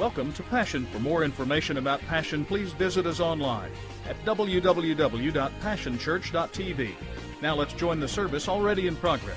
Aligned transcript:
Welcome 0.00 0.32
to 0.32 0.42
Passion. 0.44 0.86
For 0.86 0.98
more 0.98 1.24
information 1.24 1.76
about 1.76 2.00
Passion, 2.00 2.46
please 2.46 2.72
visit 2.72 3.04
us 3.04 3.20
online 3.20 3.70
at 4.08 4.16
www.passionchurch.tv. 4.24 6.94
Now 7.42 7.54
let's 7.54 7.74
join 7.74 8.00
the 8.00 8.08
service 8.08 8.48
already 8.48 8.86
in 8.86 8.96
progress. 8.96 9.36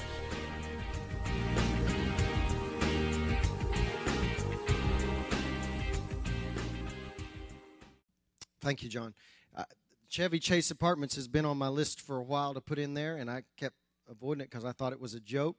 Thank 8.61 8.83
you, 8.83 8.87
John. 8.87 9.13
Uh, 9.53 9.65
Chevy 10.07 10.39
Chase 10.39 10.71
Apartments 10.71 11.17
has 11.17 11.27
been 11.27 11.43
on 11.43 11.57
my 11.57 11.67
list 11.67 11.99
for 11.99 12.15
a 12.15 12.23
while 12.23 12.53
to 12.53 12.61
put 12.61 12.79
in 12.79 12.93
there, 12.93 13.17
and 13.17 13.29
I 13.29 13.43
kept 13.57 13.75
avoiding 14.09 14.39
it 14.39 14.49
because 14.49 14.63
I 14.63 14.71
thought 14.71 14.93
it 14.93 15.01
was 15.01 15.13
a 15.13 15.19
joke. 15.19 15.57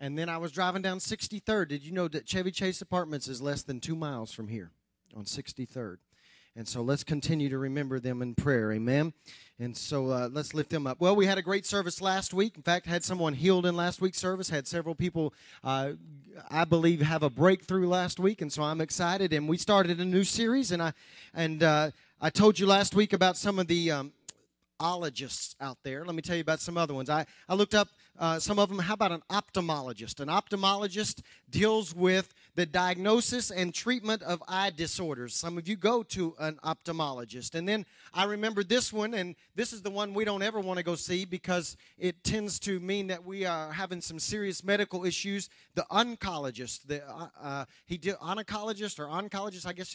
And 0.00 0.16
then 0.16 0.28
I 0.28 0.38
was 0.38 0.52
driving 0.52 0.82
down 0.82 0.98
63rd. 0.98 1.68
Did 1.68 1.82
you 1.82 1.92
know 1.92 2.08
that 2.08 2.26
Chevy 2.26 2.50
Chase 2.50 2.80
Apartments 2.80 3.26
is 3.26 3.42
less 3.42 3.62
than 3.62 3.80
two 3.80 3.96
miles 3.96 4.32
from 4.32 4.48
here 4.48 4.70
on 5.16 5.24
63rd? 5.24 5.98
And 6.58 6.66
so 6.66 6.82
let's 6.82 7.04
continue 7.04 7.48
to 7.50 7.58
remember 7.58 8.00
them 8.00 8.20
in 8.20 8.34
prayer. 8.34 8.72
Amen. 8.72 9.12
And 9.60 9.76
so 9.76 10.10
uh, 10.10 10.28
let's 10.32 10.54
lift 10.54 10.70
them 10.70 10.88
up. 10.88 11.00
Well, 11.00 11.14
we 11.14 11.24
had 11.24 11.38
a 11.38 11.42
great 11.42 11.64
service 11.64 12.00
last 12.00 12.34
week. 12.34 12.56
In 12.56 12.62
fact, 12.62 12.86
had 12.86 13.04
someone 13.04 13.34
healed 13.34 13.64
in 13.64 13.76
last 13.76 14.00
week's 14.00 14.18
service. 14.18 14.50
Had 14.50 14.66
several 14.66 14.96
people, 14.96 15.34
uh, 15.62 15.92
I 16.50 16.64
believe, 16.64 17.00
have 17.00 17.22
a 17.22 17.30
breakthrough 17.30 17.86
last 17.88 18.18
week. 18.18 18.42
And 18.42 18.52
so 18.52 18.64
I'm 18.64 18.80
excited. 18.80 19.32
And 19.32 19.48
we 19.48 19.56
started 19.56 20.00
a 20.00 20.04
new 20.04 20.24
series. 20.24 20.72
And 20.72 20.82
I 20.82 20.94
and 21.32 21.62
uh, 21.62 21.90
I 22.20 22.30
told 22.30 22.58
you 22.58 22.66
last 22.66 22.92
week 22.92 23.12
about 23.12 23.36
some 23.36 23.60
of 23.60 23.68
the 23.68 23.92
um, 23.92 24.12
ologists 24.80 25.54
out 25.60 25.78
there. 25.82 26.04
Let 26.04 26.14
me 26.14 26.22
tell 26.22 26.36
you 26.36 26.42
about 26.42 26.60
some 26.60 26.76
other 26.76 26.94
ones. 26.94 27.10
I, 27.10 27.26
I 27.48 27.54
looked 27.54 27.74
up 27.74 27.88
uh, 28.18 28.38
some 28.38 28.58
of 28.58 28.68
them. 28.68 28.78
How 28.78 28.94
about 28.94 29.12
an 29.12 29.22
ophthalmologist? 29.30 30.20
An 30.20 30.28
ophthalmologist 30.28 31.22
deals 31.50 31.94
with 31.94 32.34
the 32.54 32.66
diagnosis 32.66 33.50
and 33.50 33.72
treatment 33.72 34.22
of 34.22 34.42
eye 34.48 34.70
disorders. 34.74 35.34
Some 35.34 35.56
of 35.56 35.68
you 35.68 35.76
go 35.76 36.02
to 36.04 36.34
an 36.38 36.58
ophthalmologist. 36.64 37.54
And 37.54 37.68
then 37.68 37.86
I 38.12 38.24
remember 38.24 38.64
this 38.64 38.92
one, 38.92 39.14
and 39.14 39.36
this 39.54 39.72
is 39.72 39.82
the 39.82 39.90
one 39.90 40.14
we 40.14 40.24
don't 40.24 40.42
ever 40.42 40.60
want 40.60 40.78
to 40.78 40.84
go 40.84 40.96
see 40.96 41.24
because 41.24 41.76
it 41.96 42.24
tends 42.24 42.58
to 42.60 42.80
mean 42.80 43.06
that 43.06 43.24
we 43.24 43.46
are 43.46 43.72
having 43.72 44.00
some 44.00 44.18
serious 44.18 44.64
medical 44.64 45.04
issues. 45.04 45.48
The 45.74 45.86
oncologist, 45.90 46.86
the 46.86 47.08
uh, 47.08 47.28
uh, 47.40 47.64
he 47.86 47.98
did 47.98 48.16
oncologist 48.16 48.98
or 48.98 49.06
oncologist, 49.06 49.66
I 49.66 49.72
guess 49.72 49.94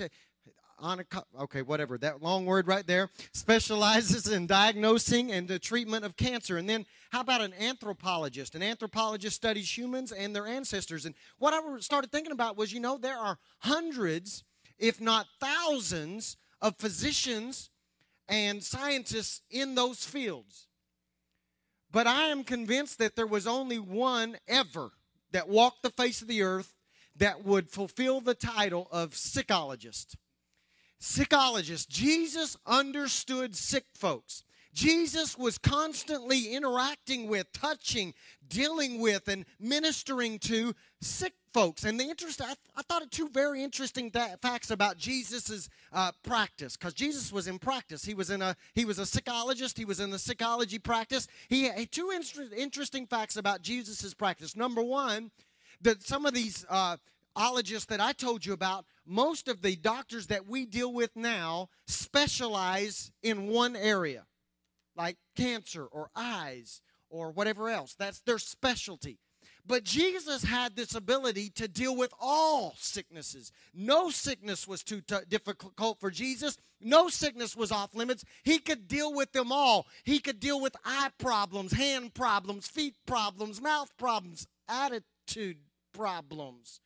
okay, 1.40 1.62
whatever, 1.62 1.98
that 1.98 2.22
long 2.22 2.46
word 2.46 2.68
right 2.68 2.86
there, 2.86 3.10
specializes 3.34 4.28
in 4.28 4.48
diagnosing 4.48 5.32
and 5.32 5.48
the 5.48 5.60
treatment 5.60 6.06
of 6.06 6.16
cancer. 6.18 6.58
And 6.58 6.70
then 6.70 6.86
how 7.12 7.22
about 7.22 7.42
an 7.42 7.54
anthropologist? 7.60 8.56
An 8.56 8.64
anthropologist 8.64 9.36
studies 9.36 9.78
humans 9.78 10.12
and 10.12 10.36
their 10.36 10.48
ancestors. 10.48 11.06
And 11.06 11.16
what 11.38 11.54
I 11.54 11.80
started 11.80 12.12
thinking 12.12 12.32
about 12.32 12.58
was, 12.58 12.74
you 12.74 12.80
know, 12.80 12.98
there 12.98 13.18
are 13.18 13.38
hundreds, 13.60 14.44
if 14.78 15.00
not 15.00 15.28
thousands, 15.40 16.38
of 16.62 16.78
physicians 16.78 17.70
and 18.30 18.64
scientists 18.64 19.42
in 19.52 19.76
those 19.76 20.06
fields. 20.06 20.68
But 21.92 22.08
I 22.08 22.28
am 22.28 22.44
convinced 22.44 22.98
that 23.00 23.16
there 23.16 23.28
was 23.28 23.46
only 23.46 23.78
one 23.78 24.38
ever 24.48 24.92
that 25.32 25.50
walked 25.50 25.84
the 25.84 25.90
face 25.92 26.22
of 26.22 26.28
the 26.28 26.42
earth 26.42 26.74
that 27.18 27.44
would 27.44 27.70
fulfill 27.70 28.22
the 28.22 28.34
title 28.34 28.88
of 28.92 29.16
psychologist. 29.16 30.16
Psychologist. 31.04 31.90
Jesus 31.90 32.56
understood 32.66 33.58
sick 33.58 33.84
folks. 33.94 34.46
Jesus 34.74 35.38
was 35.38 35.58
constantly 35.58 36.54
interacting 36.54 37.28
with, 37.28 37.52
touching, 37.52 38.14
dealing 38.48 39.02
with, 39.02 39.28
and 39.28 39.44
ministering 39.60 40.40
to 40.40 40.74
sick 41.02 41.34
folks. 41.54 41.84
And 41.84 42.00
the 42.00 42.06
interest, 42.06 42.42
I, 42.42 42.54
I 42.78 42.84
thought 42.84 43.02
of 43.02 43.10
two 43.10 43.28
very 43.28 43.62
interesting 43.62 44.12
facts 44.12 44.72
about 44.72 44.98
Jesus's 44.98 45.70
uh, 45.92 46.14
practice, 46.24 46.78
because 46.78 46.94
Jesus 46.94 47.34
was 47.34 47.50
in 47.50 47.60
practice. 47.60 48.06
He 48.06 48.14
was 48.14 48.30
in 48.30 48.42
a 48.42 48.56
he 48.74 48.86
was 48.86 48.98
a 48.98 49.06
psychologist. 49.06 49.78
He 49.78 49.84
was 49.84 50.00
in 50.00 50.10
the 50.10 50.18
psychology 50.18 50.80
practice. 50.80 51.28
He, 51.50 51.66
had 51.66 51.92
two 51.92 52.12
inter- 52.16 52.56
interesting 52.56 53.08
facts 53.08 53.36
about 53.36 53.62
Jesus's 53.62 54.14
practice. 54.14 54.56
Number 54.56 54.82
one, 54.82 55.32
that 55.82 56.02
some 56.02 56.26
of 56.26 56.34
these 56.34 56.66
uh, 56.70 56.96
ologists 57.36 57.86
that 57.88 58.00
I 58.00 58.14
told 58.14 58.46
you 58.46 58.54
about, 58.54 58.86
most 59.06 59.48
of 59.48 59.62
the 59.62 59.76
doctors 59.76 60.28
that 60.28 60.48
we 60.48 60.66
deal 60.66 60.94
with 60.94 61.16
now 61.16 61.70
specialize 61.88 63.12
in 63.22 63.48
one 63.48 63.76
area 63.76 64.26
like 64.96 65.18
cancer 65.36 65.86
or 65.86 66.10
eyes 66.16 66.82
or 67.10 67.32
whatever 67.32 67.70
else. 67.70 67.96
That's 67.98 68.22
their 68.22 68.40
specialty. 68.40 69.20
But 69.66 69.86
Jesus 69.86 70.44
had 70.44 70.76
this 70.76 70.94
ability 70.94 71.50
to 71.52 71.70
deal 71.70 71.96
with 71.96 72.14
all 72.20 72.76
sicknesses. 72.78 73.52
No 73.74 74.10
sickness 74.10 74.68
was 74.68 74.84
too 74.84 75.00
t- 75.02 75.16
difficult 75.30 76.02
for 76.02 76.12
Jesus. 76.12 76.58
No 76.82 77.08
sickness 77.08 77.56
was 77.56 77.72
off 77.72 77.96
limits. 77.96 78.26
He 78.44 78.60
could 78.60 78.90
deal 78.90 79.14
with 79.14 79.32
them 79.32 79.54
all. 79.54 79.88
He 80.04 80.20
could 80.20 80.42
deal 80.42 80.60
with 80.60 80.76
eye 80.84 81.12
problems, 81.18 81.72
hand 81.72 82.14
problems, 82.14 82.68
feet 82.68 82.96
problems, 83.06 83.62
mouth 83.62 83.96
problems, 83.98 84.48
attitude 84.68 85.60
problems. 85.94 86.82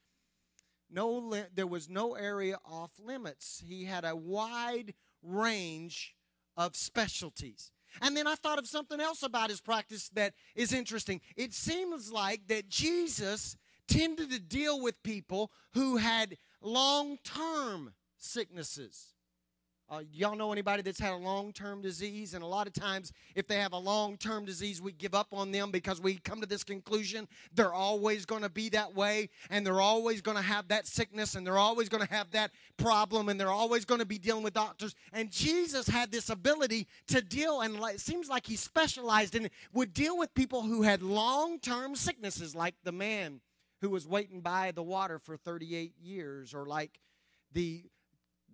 No, 0.90 1.36
there 1.54 1.68
was 1.68 1.90
no 1.90 2.16
area 2.16 2.58
off 2.66 2.92
limits. 3.00 3.62
He 3.66 3.86
had 3.86 4.06
a 4.06 4.16
wide 4.16 4.94
range 5.22 6.16
of 6.56 6.76
specialties. 6.76 7.72
And 8.02 8.16
then 8.16 8.28
I 8.28 8.36
thought 8.36 8.60
of 8.60 8.68
something 8.68 9.00
else 9.00 9.24
about 9.24 9.50
his 9.50 9.62
practice 9.62 10.10
that 10.10 10.34
is 10.56 10.74
interesting. 10.74 11.22
It 11.36 11.54
seems 11.54 12.12
like 12.12 12.48
that 12.48 12.70
Jesus 12.70 13.58
tended 13.88 14.32
to 14.32 14.40
deal 14.40 14.82
with 14.82 15.02
people 15.04 15.52
who 15.74 15.98
had 15.98 16.38
long 16.62 17.18
term 17.24 17.94
sicknesses. 18.18 19.14
Uh, 19.90 20.02
y'all 20.12 20.36
know 20.36 20.52
anybody 20.52 20.82
that's 20.82 21.00
had 21.00 21.14
a 21.14 21.18
long 21.18 21.54
term 21.54 21.82
disease? 21.82 22.34
And 22.34 22.44
a 22.44 22.48
lot 22.48 22.68
of 22.68 22.74
times, 22.74 23.14
if 23.36 23.48
they 23.48 23.56
have 23.56 23.72
a 23.72 23.78
long 23.78 24.18
term 24.18 24.44
disease, 24.44 24.82
we 24.82 24.92
give 24.92 25.16
up 25.16 25.28
on 25.32 25.52
them 25.52 25.72
because 25.72 26.02
we 26.02 26.16
come 26.18 26.42
to 26.42 26.48
this 26.48 26.64
conclusion 26.64 27.26
they're 27.54 27.74
always 27.74 28.26
going 28.26 28.42
to 28.42 28.50
be 28.50 28.68
that 28.70 28.94
way, 28.94 29.30
and 29.50 29.66
they're 29.66 29.80
always 29.80 30.22
going 30.22 30.36
to 30.36 30.44
have 30.44 30.68
that 30.68 30.88
sickness, 30.88 31.36
and 31.36 31.48
they're 31.48 31.58
always 31.58 31.88
going 31.88 32.06
to 32.06 32.14
have 32.14 32.32
that 32.32 32.52
problem, 32.76 33.30
and 33.30 33.40
they're 33.40 33.50
always 33.50 33.86
going 33.86 34.00
to 34.00 34.06
be 34.06 34.18
dealing 34.18 34.44
with 34.44 34.54
doctors. 34.54 34.94
And 35.14 35.32
Jesus 35.32 35.88
had 35.88 36.12
this 36.12 36.30
ability 36.30 36.88
to 37.08 37.22
deal, 37.22 37.62
and 37.62 37.78
it 37.78 38.02
seems 38.02 38.28
like 38.28 38.46
he 38.46 38.58
specialized 38.58 39.36
in 39.36 39.46
it, 39.46 39.54
would 39.72 39.94
deal 39.94 40.18
with 40.18 40.34
people 40.34 40.64
who 40.64 40.82
had 40.82 41.02
long 41.02 41.60
term 41.60 41.96
sicknesses, 41.96 42.54
like 42.54 42.76
the 42.84 42.92
man 42.92 43.40
who 43.80 43.90
was 43.90 44.06
waiting 44.06 44.42
by 44.42 44.72
the 44.72 44.84
water 44.84 45.18
for 45.18 45.38
38 45.38 45.94
years, 46.02 46.54
or 46.54 46.66
like 46.66 47.00
the 47.54 47.84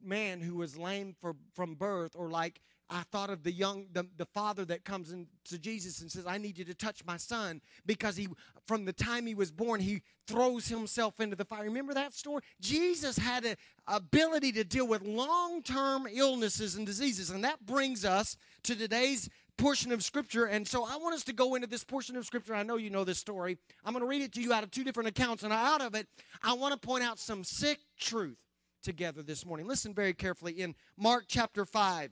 man 0.04 0.42
who 0.42 0.56
was 0.56 0.78
lame 0.78 1.16
for, 1.20 1.36
from 1.54 1.76
birth, 1.76 2.16
or 2.16 2.30
like 2.30 2.62
I 2.90 3.04
thought 3.12 3.30
of 3.30 3.44
the 3.44 3.52
young, 3.52 3.88
the, 3.92 4.06
the 4.18 4.26
father 4.26 4.66
that 4.66 4.86
comes 4.86 5.12
in 5.12 5.28
to 5.46 5.58
Jesus 5.58 6.02
and 6.02 6.12
says, 6.12 6.28
I 6.28 6.38
need 6.38 6.58
you 6.58 6.66
to 6.66 6.76
touch 6.76 7.04
my 7.06 7.18
son 7.18 7.62
because 7.86 8.16
he, 8.16 8.28
from 8.68 8.86
the 8.86 8.94
time 8.94 9.26
he 9.26 9.34
was 9.34 9.52
born, 9.52 9.80
he 9.80 10.02
throws 10.28 10.68
himself 10.68 11.20
into 11.20 11.36
the 11.36 11.46
fire. 11.46 11.64
Remember 11.64 11.94
that 11.94 12.14
story? 12.14 12.44
Jesus 12.62 13.18
had 13.18 13.46
an 13.46 13.56
ability 13.88 14.52
to 14.54 14.64
deal 14.64 14.88
with 14.88 15.02
long 15.02 15.64
term 15.64 16.08
illnesses 16.14 16.76
and 16.76 16.86
diseases. 16.86 17.30
And 17.32 17.44
that 17.44 17.66
brings 17.66 18.06
us 18.06 18.38
to 18.64 18.76
today's 18.76 19.28
portion 19.58 19.92
of 19.92 20.04
scripture. 20.04 20.46
And 20.46 20.68
so 20.68 20.86
I 20.86 20.98
want 20.98 21.16
us 21.16 21.24
to 21.26 21.34
go 21.34 21.56
into 21.56 21.68
this 21.68 21.84
portion 21.84 22.16
of 22.16 22.26
scripture. 22.26 22.54
I 22.54 22.64
know 22.64 22.78
you 22.78 22.90
know 22.90 23.04
this 23.04 23.20
story. 23.20 23.58
I'm 23.84 23.94
going 23.94 24.02
to 24.02 24.08
read 24.08 24.22
it 24.22 24.34
to 24.34 24.42
you 24.42 24.54
out 24.54 24.64
of 24.64 24.72
two 24.72 24.84
different 24.84 25.10
accounts. 25.10 25.44
And 25.44 25.54
out 25.54 25.82
of 25.82 25.96
it, 25.96 26.08
I 26.44 26.54
want 26.54 26.80
to 26.80 26.88
point 26.88 27.04
out 27.04 27.18
some 27.18 27.44
sick 27.44 27.80
truth 28.00 28.38
together 28.84 29.24
this 29.24 29.46
morning. 29.46 29.68
Listen 29.68 29.94
very 29.94 30.14
carefully. 30.14 30.54
In 30.54 30.76
Mark 30.98 31.26
chapter 31.28 31.66
5, 31.66 32.12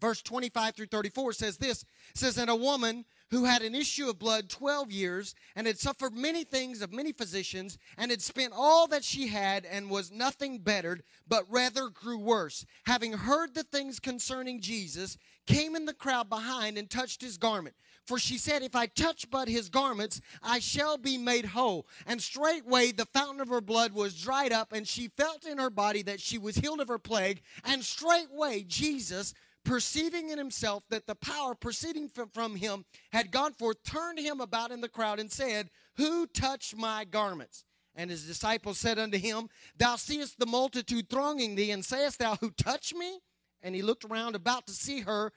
verse 0.00 0.22
25 0.22 0.74
through 0.74 0.86
34 0.86 1.32
says 1.32 1.56
this 1.56 1.84
says 2.14 2.36
and 2.36 2.50
a 2.50 2.56
woman 2.56 3.04
who 3.30 3.44
had 3.44 3.62
an 3.62 3.74
issue 3.74 4.08
of 4.08 4.18
blood 4.18 4.48
12 4.48 4.92
years 4.92 5.34
and 5.54 5.66
had 5.66 5.78
suffered 5.78 6.14
many 6.14 6.44
things 6.44 6.82
of 6.82 6.92
many 6.92 7.12
physicians 7.12 7.78
and 7.96 8.10
had 8.10 8.20
spent 8.20 8.52
all 8.54 8.86
that 8.86 9.02
she 9.02 9.28
had 9.28 9.64
and 9.64 9.88
was 9.88 10.12
nothing 10.12 10.58
bettered 10.58 11.02
but 11.26 11.44
rather 11.48 11.88
grew 11.88 12.18
worse 12.18 12.66
having 12.84 13.12
heard 13.12 13.54
the 13.54 13.62
things 13.64 13.98
concerning 13.98 14.60
jesus 14.60 15.16
came 15.46 15.74
in 15.74 15.86
the 15.86 15.94
crowd 15.94 16.28
behind 16.28 16.76
and 16.76 16.90
touched 16.90 17.22
his 17.22 17.38
garment 17.38 17.74
for 18.06 18.18
she 18.18 18.38
said, 18.38 18.62
If 18.62 18.76
I 18.76 18.86
touch 18.86 19.30
but 19.30 19.48
his 19.48 19.68
garments, 19.68 20.20
I 20.42 20.60
shall 20.60 20.96
be 20.96 21.18
made 21.18 21.46
whole. 21.46 21.86
And 22.06 22.22
straightway 22.22 22.92
the 22.92 23.06
fountain 23.06 23.40
of 23.40 23.48
her 23.48 23.60
blood 23.60 23.92
was 23.92 24.20
dried 24.20 24.52
up, 24.52 24.72
and 24.72 24.86
she 24.86 25.08
felt 25.08 25.44
in 25.44 25.58
her 25.58 25.70
body 25.70 26.02
that 26.02 26.20
she 26.20 26.38
was 26.38 26.56
healed 26.56 26.80
of 26.80 26.88
her 26.88 26.98
plague. 26.98 27.42
And 27.64 27.84
straightway 27.84 28.62
Jesus, 28.62 29.34
perceiving 29.64 30.30
in 30.30 30.38
himself 30.38 30.84
that 30.90 31.06
the 31.06 31.16
power 31.16 31.54
proceeding 31.54 32.08
from 32.08 32.56
him 32.56 32.84
had 33.12 33.32
gone 33.32 33.52
forth, 33.52 33.82
turned 33.82 34.18
him 34.18 34.40
about 34.40 34.70
in 34.70 34.80
the 34.80 34.88
crowd 34.88 35.18
and 35.18 35.30
said, 35.30 35.70
Who 35.96 36.26
touched 36.26 36.76
my 36.76 37.04
garments? 37.04 37.64
And 37.96 38.10
his 38.10 38.26
disciples 38.26 38.78
said 38.78 38.98
unto 38.98 39.18
him, 39.18 39.48
Thou 39.76 39.96
seest 39.96 40.38
the 40.38 40.46
multitude 40.46 41.08
thronging 41.08 41.54
thee, 41.54 41.70
and 41.70 41.84
sayest 41.84 42.18
thou, 42.18 42.36
Who 42.36 42.50
touched 42.50 42.94
me? 42.94 43.20
And 43.62 43.74
he 43.74 43.82
looked 43.82 44.04
around 44.04 44.36
about 44.36 44.66
to 44.66 44.72
see 44.72 45.00
her 45.00 45.32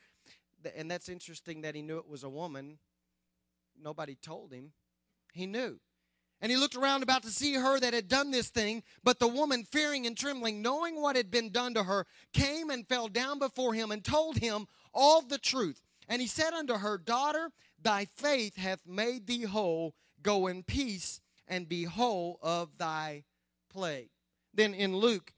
and 0.76 0.90
that's 0.90 1.10
interesting 1.10 1.62
that 1.62 1.76
he 1.76 1.82
knew 1.82 1.98
it 1.98 2.08
was 2.08 2.24
a 2.24 2.30
woman. 2.30 2.80
Nobody 3.82 4.16
told 4.16 4.54
him. 4.54 4.72
He 5.34 5.46
knew. 5.46 5.80
And 6.42 6.52
he 6.52 6.58
looked 6.58 6.76
around 6.76 7.04
about 7.04 7.24
to 7.24 7.30
see 7.30 7.56
her 7.56 7.80
that 7.80 7.94
had 7.94 8.08
done 8.08 8.32
this 8.32 8.50
thing. 8.50 8.84
But 9.04 9.20
the 9.20 9.28
woman, 9.28 9.66
fearing 9.66 10.08
and 10.08 10.18
trembling, 10.18 10.62
knowing 10.62 11.02
what 11.02 11.16
had 11.16 11.30
been 11.30 11.50
done 11.52 11.74
to 11.74 11.84
her, 11.84 12.06
came 12.34 12.70
and 12.70 12.88
fell 12.88 13.10
down 13.10 13.40
before 13.40 13.74
him 13.74 13.92
and 13.92 14.04
told 14.04 14.38
him 14.38 14.68
all 14.94 15.22
the 15.22 15.38
truth. 15.38 15.82
And 16.08 16.22
he 16.22 16.28
said 16.28 16.54
unto 16.54 16.76
her, 16.76 16.98
Daughter, 16.98 17.52
thy 17.82 18.06
faith 18.06 18.56
hath 18.56 18.88
made 18.88 19.28
thee 19.28 19.44
whole. 19.44 19.96
Go 20.22 20.48
in 20.48 20.64
peace 20.64 21.20
and 21.48 21.68
be 21.68 21.84
whole 21.84 22.40
of 22.42 22.78
thy 22.78 23.24
plague. 23.70 24.10
Then 24.54 24.74
in 24.74 24.96
Luke, 24.96 25.34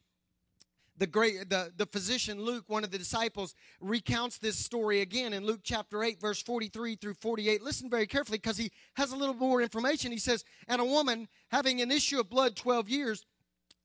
the 0.97 1.07
great 1.07 1.49
the, 1.49 1.71
the 1.77 1.85
physician 1.85 2.41
luke 2.41 2.65
one 2.67 2.83
of 2.83 2.91
the 2.91 2.97
disciples 2.97 3.55
recounts 3.79 4.37
this 4.37 4.57
story 4.57 5.01
again 5.01 5.33
in 5.33 5.45
luke 5.45 5.61
chapter 5.63 6.03
8 6.03 6.19
verse 6.19 6.41
43 6.41 6.95
through 6.95 7.13
48 7.15 7.61
listen 7.61 7.89
very 7.89 8.07
carefully 8.07 8.37
because 8.37 8.57
he 8.57 8.71
has 8.95 9.11
a 9.11 9.15
little 9.15 9.35
more 9.35 9.61
information. 9.61 10.11
He 10.11 10.17
says 10.17 10.43
and 10.67 10.81
a 10.81 10.85
woman 10.85 11.27
having 11.49 11.81
an 11.81 11.91
issue 11.91 12.19
of 12.19 12.29
blood 12.29 12.55
12 12.55 12.89
years 12.89 13.25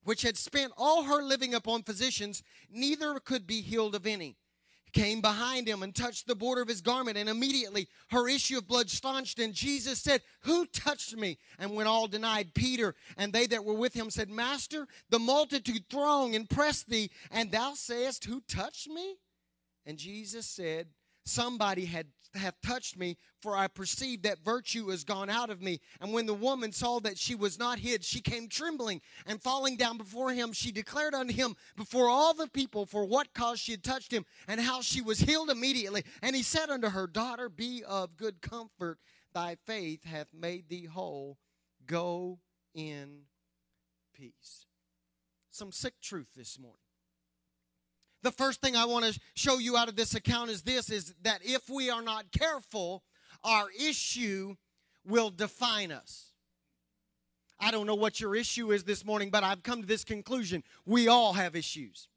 which 0.04 0.22
had 0.22 0.36
spent 0.36 0.72
all 0.76 1.02
her 1.04 1.22
living 1.22 1.54
upon 1.54 1.82
physicians 1.82 2.42
neither 2.70 3.18
could 3.18 3.46
be 3.46 3.60
healed 3.60 3.94
of 3.94 4.06
any 4.06 4.36
came 4.92 5.20
behind 5.20 5.68
him 5.68 5.82
and 5.82 5.94
touched 5.94 6.26
the 6.26 6.34
border 6.34 6.62
of 6.62 6.68
his 6.68 6.80
garment, 6.80 7.16
and 7.16 7.28
immediately 7.28 7.88
her 8.10 8.28
issue 8.28 8.58
of 8.58 8.66
blood 8.66 8.90
staunched. 8.90 9.38
And 9.38 9.54
Jesus 9.54 10.00
said, 10.00 10.22
Who 10.42 10.66
touched 10.66 11.16
me? 11.16 11.38
And 11.58 11.74
when 11.74 11.86
all 11.86 12.08
denied, 12.08 12.54
Peter 12.54 12.94
and 13.16 13.32
they 13.32 13.46
that 13.48 13.64
were 13.64 13.74
with 13.74 13.94
him 13.94 14.10
said, 14.10 14.30
Master, 14.30 14.86
the 15.10 15.18
multitude 15.18 15.84
throng 15.90 16.34
and 16.34 16.48
press 16.48 16.82
thee, 16.82 17.10
and 17.30 17.50
thou 17.50 17.74
sayest, 17.74 18.24
Who 18.24 18.40
touched 18.48 18.88
me? 18.88 19.16
And 19.84 19.98
Jesus 19.98 20.46
said, 20.46 20.88
Somebody 21.26 21.86
had 21.86 22.06
hath 22.34 22.60
touched 22.60 22.96
me, 22.96 23.16
for 23.40 23.56
I 23.56 23.66
perceive 23.66 24.22
that 24.22 24.44
virtue 24.44 24.90
is 24.90 25.04
gone 25.04 25.28
out 25.28 25.50
of 25.50 25.60
me. 25.60 25.80
And 26.00 26.12
when 26.12 26.26
the 26.26 26.34
woman 26.34 26.70
saw 26.70 27.00
that 27.00 27.18
she 27.18 27.34
was 27.34 27.58
not 27.58 27.78
hid, 27.78 28.04
she 28.04 28.20
came 28.20 28.48
trembling, 28.48 29.00
and 29.26 29.42
falling 29.42 29.76
down 29.76 29.98
before 29.98 30.32
him, 30.32 30.52
she 30.52 30.70
declared 30.70 31.14
unto 31.14 31.34
him 31.34 31.56
before 31.76 32.08
all 32.08 32.34
the 32.34 32.46
people 32.46 32.86
for 32.86 33.04
what 33.04 33.34
cause 33.34 33.58
she 33.58 33.72
had 33.72 33.82
touched 33.82 34.12
him, 34.12 34.24
and 34.46 34.60
how 34.60 34.80
she 34.82 35.00
was 35.00 35.18
healed 35.18 35.50
immediately. 35.50 36.04
And 36.22 36.36
he 36.36 36.42
said 36.42 36.70
unto 36.70 36.90
her, 36.90 37.06
Daughter, 37.06 37.48
be 37.48 37.82
of 37.84 38.16
good 38.16 38.40
comfort, 38.40 38.98
thy 39.34 39.56
faith 39.66 40.04
hath 40.04 40.28
made 40.32 40.68
thee 40.68 40.84
whole. 40.86 41.38
Go 41.86 42.38
in 42.74 43.22
peace. 44.14 44.66
Some 45.50 45.72
sick 45.72 45.94
truth 46.00 46.28
this 46.36 46.58
morning 46.58 46.85
the 48.26 48.32
first 48.32 48.60
thing 48.60 48.74
I 48.74 48.86
want 48.86 49.04
to 49.04 49.20
show 49.34 49.58
you 49.58 49.76
out 49.76 49.88
of 49.88 49.94
this 49.94 50.16
account 50.16 50.50
is 50.50 50.62
this 50.62 50.90
is 50.90 51.14
that 51.22 51.42
if 51.44 51.70
we 51.70 51.90
are 51.90 52.02
not 52.02 52.32
careful, 52.32 53.04
our 53.44 53.68
issue 53.80 54.56
will 55.06 55.30
define 55.30 55.92
us. 55.92 56.32
I 57.60 57.70
don't 57.70 57.86
know 57.86 57.94
what 57.94 58.20
your 58.20 58.34
issue 58.34 58.72
is 58.72 58.82
this 58.82 59.04
morning, 59.04 59.30
but 59.30 59.44
I've 59.44 59.62
come 59.62 59.80
to 59.80 59.86
this 59.86 60.02
conclusion. 60.02 60.64
We 60.84 61.06
all 61.06 61.34
have 61.34 61.54
issues. 61.54 62.08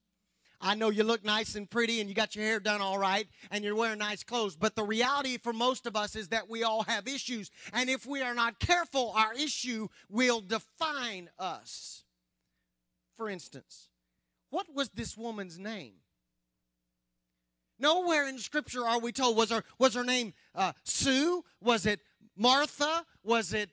I 0.60 0.74
know 0.74 0.90
you 0.90 1.04
look 1.04 1.24
nice 1.24 1.54
and 1.54 1.70
pretty 1.70 2.00
and 2.00 2.10
you 2.10 2.16
got 2.16 2.36
your 2.36 2.44
hair 2.44 2.60
done 2.60 2.82
all 2.82 2.98
right 2.98 3.28
and 3.52 3.64
you're 3.64 3.76
wearing 3.76 4.00
nice 4.00 4.24
clothes, 4.24 4.56
but 4.56 4.76
the 4.76 4.84
reality 4.84 5.38
for 5.38 5.54
most 5.54 5.86
of 5.86 5.96
us 5.96 6.16
is 6.16 6.30
that 6.30 6.50
we 6.50 6.64
all 6.64 6.82
have 6.86 7.08
issues. 7.08 7.52
And 7.72 7.88
if 7.88 8.08
we 8.08 8.24
are 8.24 8.34
not 8.34 8.60
careful, 8.60 9.14
our 9.16 9.36
issue 9.36 9.90
will 10.10 10.42
define 10.42 11.30
us. 11.38 12.04
For 13.16 13.30
instance, 13.30 13.89
what 14.50 14.68
was 14.74 14.90
this 14.90 15.18
woman's 15.18 15.58
name? 15.58 15.94
Nowhere 17.80 18.28
in 18.28 18.38
Scripture 18.40 18.86
are 18.86 19.00
we 19.00 19.12
told. 19.12 19.38
Was 19.38 19.52
her, 19.52 19.64
was 19.78 19.94
her 19.94 20.04
name 20.04 20.34
uh, 20.54 20.74
Sue? 20.84 21.44
Was 21.62 21.86
it 21.86 22.02
Martha? 22.36 23.06
Was 23.24 23.54
it 23.54 23.70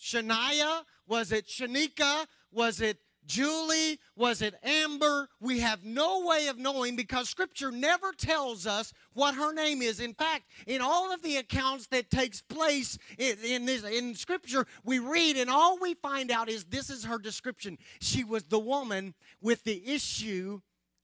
Shania? 0.00 0.82
Was 1.06 1.30
it 1.30 1.46
Shanika? 1.46 2.26
Was 2.50 2.80
it 2.80 2.98
Julie? 3.28 4.00
Was 4.16 4.42
it 4.42 4.54
Amber? 4.64 5.28
We 5.38 5.60
have 5.60 5.84
no 5.84 6.26
way 6.26 6.48
of 6.48 6.58
knowing 6.58 6.96
because 6.96 7.28
Scripture 7.28 7.70
never 7.70 8.12
tells 8.12 8.66
us 8.66 8.92
what 9.12 9.36
her 9.36 9.52
name 9.52 9.82
is. 9.82 10.00
In 10.00 10.14
fact, 10.14 10.46
in 10.66 10.80
all 10.80 11.12
of 11.12 11.22
the 11.22 11.36
accounts 11.36 11.86
that 11.88 12.10
takes 12.10 12.42
place 12.42 12.98
in, 13.18 13.36
in, 13.44 13.66
this 13.66 13.84
in 13.84 14.14
Scripture, 14.14 14.66
we 14.82 14.98
read 14.98 15.36
and 15.36 15.50
all 15.50 15.78
we 15.78 15.94
find 15.94 16.30
out 16.30 16.48
is 16.48 16.64
this 16.64 16.90
is 16.90 17.04
her 17.04 17.18
description. 17.18 17.78
She 18.00 18.24
was 18.24 18.44
the 18.44 18.58
woman 18.58 19.14
with 19.40 19.62
the 19.62 19.86
issue 19.86 20.60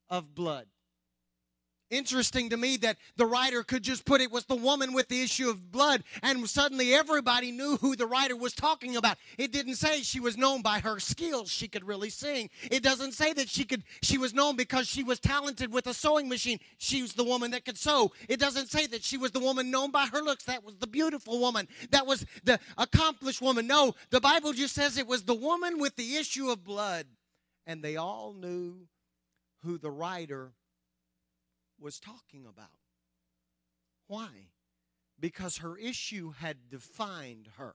of 0.09 0.35
blood 0.35 0.67
interesting 1.95 2.51
to 2.51 2.57
me 2.57 2.77
that 2.79 2.99
the 3.17 3.27
writer 3.27 3.63
could 3.63 3.83
just 3.83 4.05
put 4.05 4.21
it 4.21 4.31
was 4.31 4.45
the 4.45 4.55
woman 4.55 4.93
with 4.93 5.09
the 5.09 5.23
issue 5.23 5.49
of 5.49 5.73
blood 5.73 6.03
and 6.23 6.49
suddenly 6.49 6.95
everybody 6.95 7.51
knew 7.51 7.77
who 7.77 7.97
the 7.97 8.07
writer 8.07 8.37
was 8.37 8.53
talking 8.53 8.97
about. 8.97 9.17
It 9.39 9.53
didn't 9.53 9.77
say 9.77 10.03
she 10.03 10.21
was 10.21 10.37
known 10.37 10.63
by 10.63 10.81
her 10.81 10.99
skills 10.99 11.51
she 11.51 11.69
could 11.69 11.85
really 11.85 12.11
sing. 12.11 12.51
It 12.71 12.83
doesn't 12.83 13.13
say 13.13 13.33
that 13.35 13.49
she 13.49 13.65
could 13.65 13.85
she 14.03 14.19
was 14.19 14.35
known 14.35 14.57
because 14.57 14.87
she 14.87 15.03
was 15.03 15.21
talented 15.21 15.73
with 15.73 15.87
a 15.87 15.95
sewing 15.95 16.29
machine. 16.29 16.59
She 16.79 17.03
was 17.03 17.15
the 17.15 17.25
woman 17.25 17.53
that 17.53 17.65
could 17.65 17.79
sew. 17.79 18.13
It 18.29 18.41
doesn't 18.41 18.71
say 18.71 18.87
that 18.89 19.03
she 19.05 19.17
was 19.17 19.31
the 19.31 19.41
woman 19.41 19.71
known 19.71 19.91
by 19.91 20.07
her 20.07 20.21
looks. 20.21 20.45
That 20.45 20.65
was 20.65 20.77
the 20.77 20.87
beautiful 20.87 21.39
woman. 21.39 21.69
That 21.91 22.07
was 22.07 22.27
the 22.45 22.59
accomplished 22.77 23.41
woman. 23.41 23.67
No 23.67 23.95
the 24.11 24.21
bible 24.21 24.53
just 24.53 24.75
says 24.75 24.99
it 24.99 25.07
was 25.07 25.25
the 25.25 25.35
woman 25.35 25.79
with 25.79 25.97
the 25.97 26.17
issue 26.17 26.51
of 26.51 26.65
blood 26.65 27.07
and 27.67 27.83
they 27.83 27.97
all 27.97 28.35
knew 28.35 28.87
who 29.63 29.79
the 29.79 29.91
writer 29.91 30.53
was 31.85 32.01
talking 32.01 32.47
about. 32.47 32.71
Why? 34.09 34.49
Because 35.21 35.59
her 35.59 35.77
issue 35.77 36.33
had 36.33 36.71
defined 36.71 37.51
her. 37.59 37.75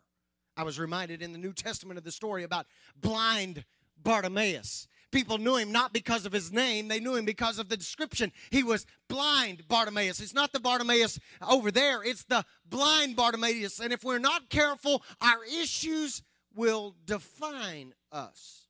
I 0.57 0.63
was 0.63 0.79
reminded 0.79 1.21
in 1.21 1.31
the 1.31 1.37
New 1.37 1.53
Testament 1.53 1.99
of 1.99 2.03
the 2.03 2.11
story 2.11 2.43
about 2.43 2.65
blind 2.99 3.63
Bartimaeus. 4.01 4.87
People 5.11 5.37
knew 5.37 5.55
him 5.55 5.71
not 5.71 5.93
because 5.93 6.25
of 6.25 6.31
his 6.31 6.51
name, 6.51 6.87
they 6.87 6.99
knew 6.99 7.15
him 7.15 7.25
because 7.25 7.59
of 7.59 7.69
the 7.69 7.77
description. 7.77 8.31
He 8.49 8.63
was 8.63 8.85
blind 9.07 9.67
Bartimaeus. 9.67 10.19
It's 10.19 10.33
not 10.33 10.53
the 10.53 10.59
Bartimaeus 10.59 11.19
over 11.47 11.71
there, 11.71 12.03
it's 12.03 12.23
the 12.23 12.43
blind 12.67 13.15
Bartimaeus. 13.15 13.79
And 13.79 13.93
if 13.93 14.03
we're 14.03 14.19
not 14.19 14.49
careful, 14.49 15.03
our 15.21 15.45
issues 15.45 16.23
will 16.55 16.95
define 17.05 17.93
us. 18.11 18.67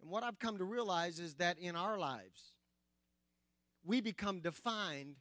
And 0.00 0.10
what 0.10 0.22
I've 0.22 0.38
come 0.38 0.58
to 0.58 0.64
realize 0.64 1.18
is 1.18 1.34
that 1.34 1.58
in 1.58 1.76
our 1.76 1.98
lives, 1.98 2.51
we 3.84 4.00
become 4.00 4.40
defined 4.40 5.16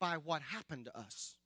by 0.00 0.16
what 0.16 0.42
happened 0.42 0.86
to 0.86 0.98
us. 0.98 1.36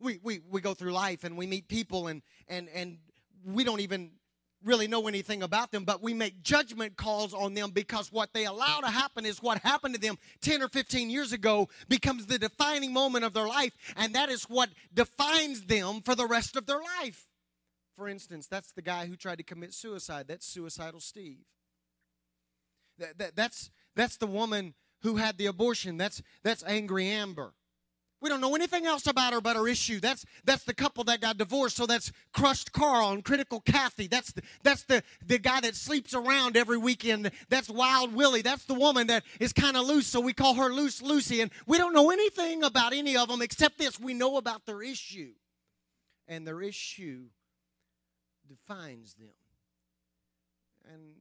We, 0.00 0.18
we, 0.22 0.40
we 0.48 0.60
go 0.60 0.74
through 0.74 0.92
life 0.92 1.24
and 1.24 1.36
we 1.36 1.46
meet 1.46 1.68
people 1.68 2.06
and, 2.06 2.22
and, 2.48 2.68
and 2.74 2.98
we 3.44 3.64
don't 3.64 3.80
even 3.80 4.12
really 4.64 4.86
know 4.86 5.08
anything 5.08 5.42
about 5.42 5.72
them, 5.72 5.84
but 5.84 6.02
we 6.02 6.14
make 6.14 6.42
judgment 6.42 6.96
calls 6.96 7.32
on 7.32 7.54
them 7.54 7.70
because 7.70 8.12
what 8.12 8.32
they 8.32 8.44
allow 8.44 8.80
to 8.80 8.88
happen 8.88 9.24
is 9.24 9.42
what 9.42 9.58
happened 9.58 9.94
to 9.94 10.00
them 10.00 10.18
10 10.42 10.62
or 10.62 10.68
15 10.68 11.10
years 11.10 11.32
ago 11.32 11.68
becomes 11.88 12.26
the 12.26 12.38
defining 12.38 12.92
moment 12.92 13.24
of 13.24 13.32
their 13.32 13.48
life, 13.48 13.72
and 13.96 14.14
that 14.14 14.28
is 14.28 14.44
what 14.44 14.68
defines 14.92 15.62
them 15.62 16.02
for 16.02 16.14
the 16.14 16.26
rest 16.26 16.56
of 16.56 16.66
their 16.66 16.80
life. 17.00 17.26
For 17.96 18.08
instance, 18.08 18.46
that's 18.46 18.72
the 18.72 18.82
guy 18.82 19.06
who 19.06 19.16
tried 19.16 19.38
to 19.38 19.44
commit 19.44 19.74
suicide. 19.74 20.26
That's 20.28 20.46
suicidal 20.46 21.00
Steve. 21.00 21.44
That, 22.98 23.18
that, 23.18 23.36
that's, 23.36 23.70
that's 24.00 24.16
the 24.16 24.26
woman 24.26 24.72
who 25.02 25.16
had 25.16 25.36
the 25.36 25.44
abortion. 25.44 25.98
That's, 25.98 26.22
that's 26.42 26.64
angry 26.66 27.06
Amber. 27.08 27.52
We 28.22 28.30
don't 28.30 28.40
know 28.40 28.54
anything 28.54 28.86
else 28.86 29.06
about 29.06 29.34
her 29.34 29.42
but 29.42 29.56
her 29.56 29.68
issue. 29.68 30.00
That's 30.00 30.24
that's 30.44 30.64
the 30.64 30.74
couple 30.74 31.04
that 31.04 31.20
got 31.20 31.38
divorced. 31.38 31.76
So 31.76 31.86
that's 31.86 32.12
crushed 32.34 32.72
Carl 32.72 33.12
and 33.12 33.24
critical 33.24 33.60
Kathy. 33.60 34.08
That's 34.08 34.32
the, 34.32 34.42
that's 34.62 34.82
the 34.84 35.02
the 35.26 35.38
guy 35.38 35.60
that 35.60 35.74
sleeps 35.74 36.12
around 36.14 36.56
every 36.56 36.76
weekend. 36.76 37.30
That's 37.48 37.70
Wild 37.70 38.14
Willie. 38.14 38.42
That's 38.42 38.64
the 38.64 38.74
woman 38.74 39.06
that 39.06 39.24
is 39.38 39.54
kind 39.54 39.74
of 39.74 39.86
loose. 39.86 40.06
So 40.06 40.20
we 40.20 40.34
call 40.34 40.54
her 40.54 40.70
Loose 40.70 41.00
Lucy. 41.00 41.40
And 41.40 41.50
we 41.66 41.78
don't 41.78 41.94
know 41.94 42.10
anything 42.10 42.62
about 42.62 42.92
any 42.92 43.16
of 43.16 43.28
them 43.28 43.40
except 43.40 43.78
this: 43.78 43.98
we 43.98 44.12
know 44.12 44.36
about 44.36 44.66
their 44.66 44.82
issue, 44.82 45.32
and 46.28 46.46
their 46.46 46.60
issue 46.60 47.24
defines 48.46 49.14
them. 49.14 49.28
And 50.92 51.14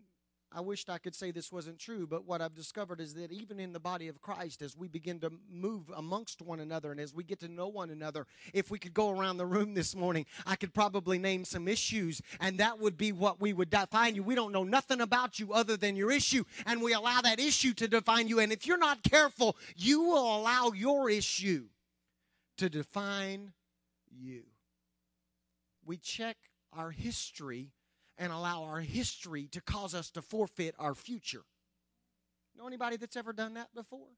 I 0.51 0.61
wished 0.61 0.89
I 0.89 0.97
could 0.97 1.13
say 1.13 1.29
this 1.29 1.51
wasn't 1.51 1.77
true, 1.77 2.07
but 2.07 2.25
what 2.25 2.41
I've 2.41 2.55
discovered 2.55 2.99
is 2.99 3.13
that 3.13 3.31
even 3.31 3.59
in 3.59 3.71
the 3.71 3.79
body 3.79 4.07
of 4.07 4.19
Christ, 4.19 4.63
as 4.63 4.75
we 4.75 4.87
begin 4.87 5.19
to 5.19 5.31
move 5.47 5.91
amongst 5.95 6.41
one 6.41 6.59
another 6.59 6.91
and 6.91 6.99
as 6.99 7.13
we 7.13 7.23
get 7.23 7.39
to 7.41 7.47
know 7.47 7.67
one 7.67 7.91
another, 7.91 8.25
if 8.51 8.71
we 8.71 8.79
could 8.79 8.95
go 8.95 9.11
around 9.11 9.37
the 9.37 9.45
room 9.45 9.75
this 9.75 9.95
morning, 9.95 10.25
I 10.47 10.55
could 10.55 10.73
probably 10.73 11.19
name 11.19 11.45
some 11.45 11.67
issues, 11.67 12.19
and 12.39 12.57
that 12.59 12.79
would 12.79 12.97
be 12.97 13.11
what 13.11 13.39
we 13.39 13.53
would 13.53 13.69
define 13.69 14.15
you. 14.15 14.23
We 14.23 14.33
don't 14.33 14.51
know 14.51 14.63
nothing 14.63 15.01
about 15.01 15.39
you 15.39 15.53
other 15.53 15.77
than 15.77 15.95
your 15.95 16.11
issue, 16.11 16.43
and 16.65 16.81
we 16.81 16.93
allow 16.93 17.21
that 17.21 17.39
issue 17.39 17.73
to 17.75 17.87
define 17.87 18.27
you. 18.27 18.39
And 18.39 18.51
if 18.51 18.65
you're 18.65 18.79
not 18.79 19.03
careful, 19.03 19.55
you 19.75 20.01
will 20.01 20.35
allow 20.35 20.71
your 20.71 21.11
issue 21.11 21.65
to 22.57 22.69
define 22.69 23.53
you. 24.09 24.45
We 25.85 25.97
check 25.97 26.37
our 26.73 26.89
history 26.89 27.69
and 28.19 28.31
allow 28.31 28.63
our 28.63 28.81
history 28.81 29.47
to 29.53 29.61
cause 29.61 29.95
us 29.95 30.11
to 30.11 30.21
forfeit 30.21 30.75
our 30.77 30.93
future. 30.93 31.43
Know 32.55 32.67
anybody 32.67 32.97
that's 32.97 33.15
ever 33.15 33.33
done 33.33 33.53
that 33.55 33.73
before? 33.73 34.09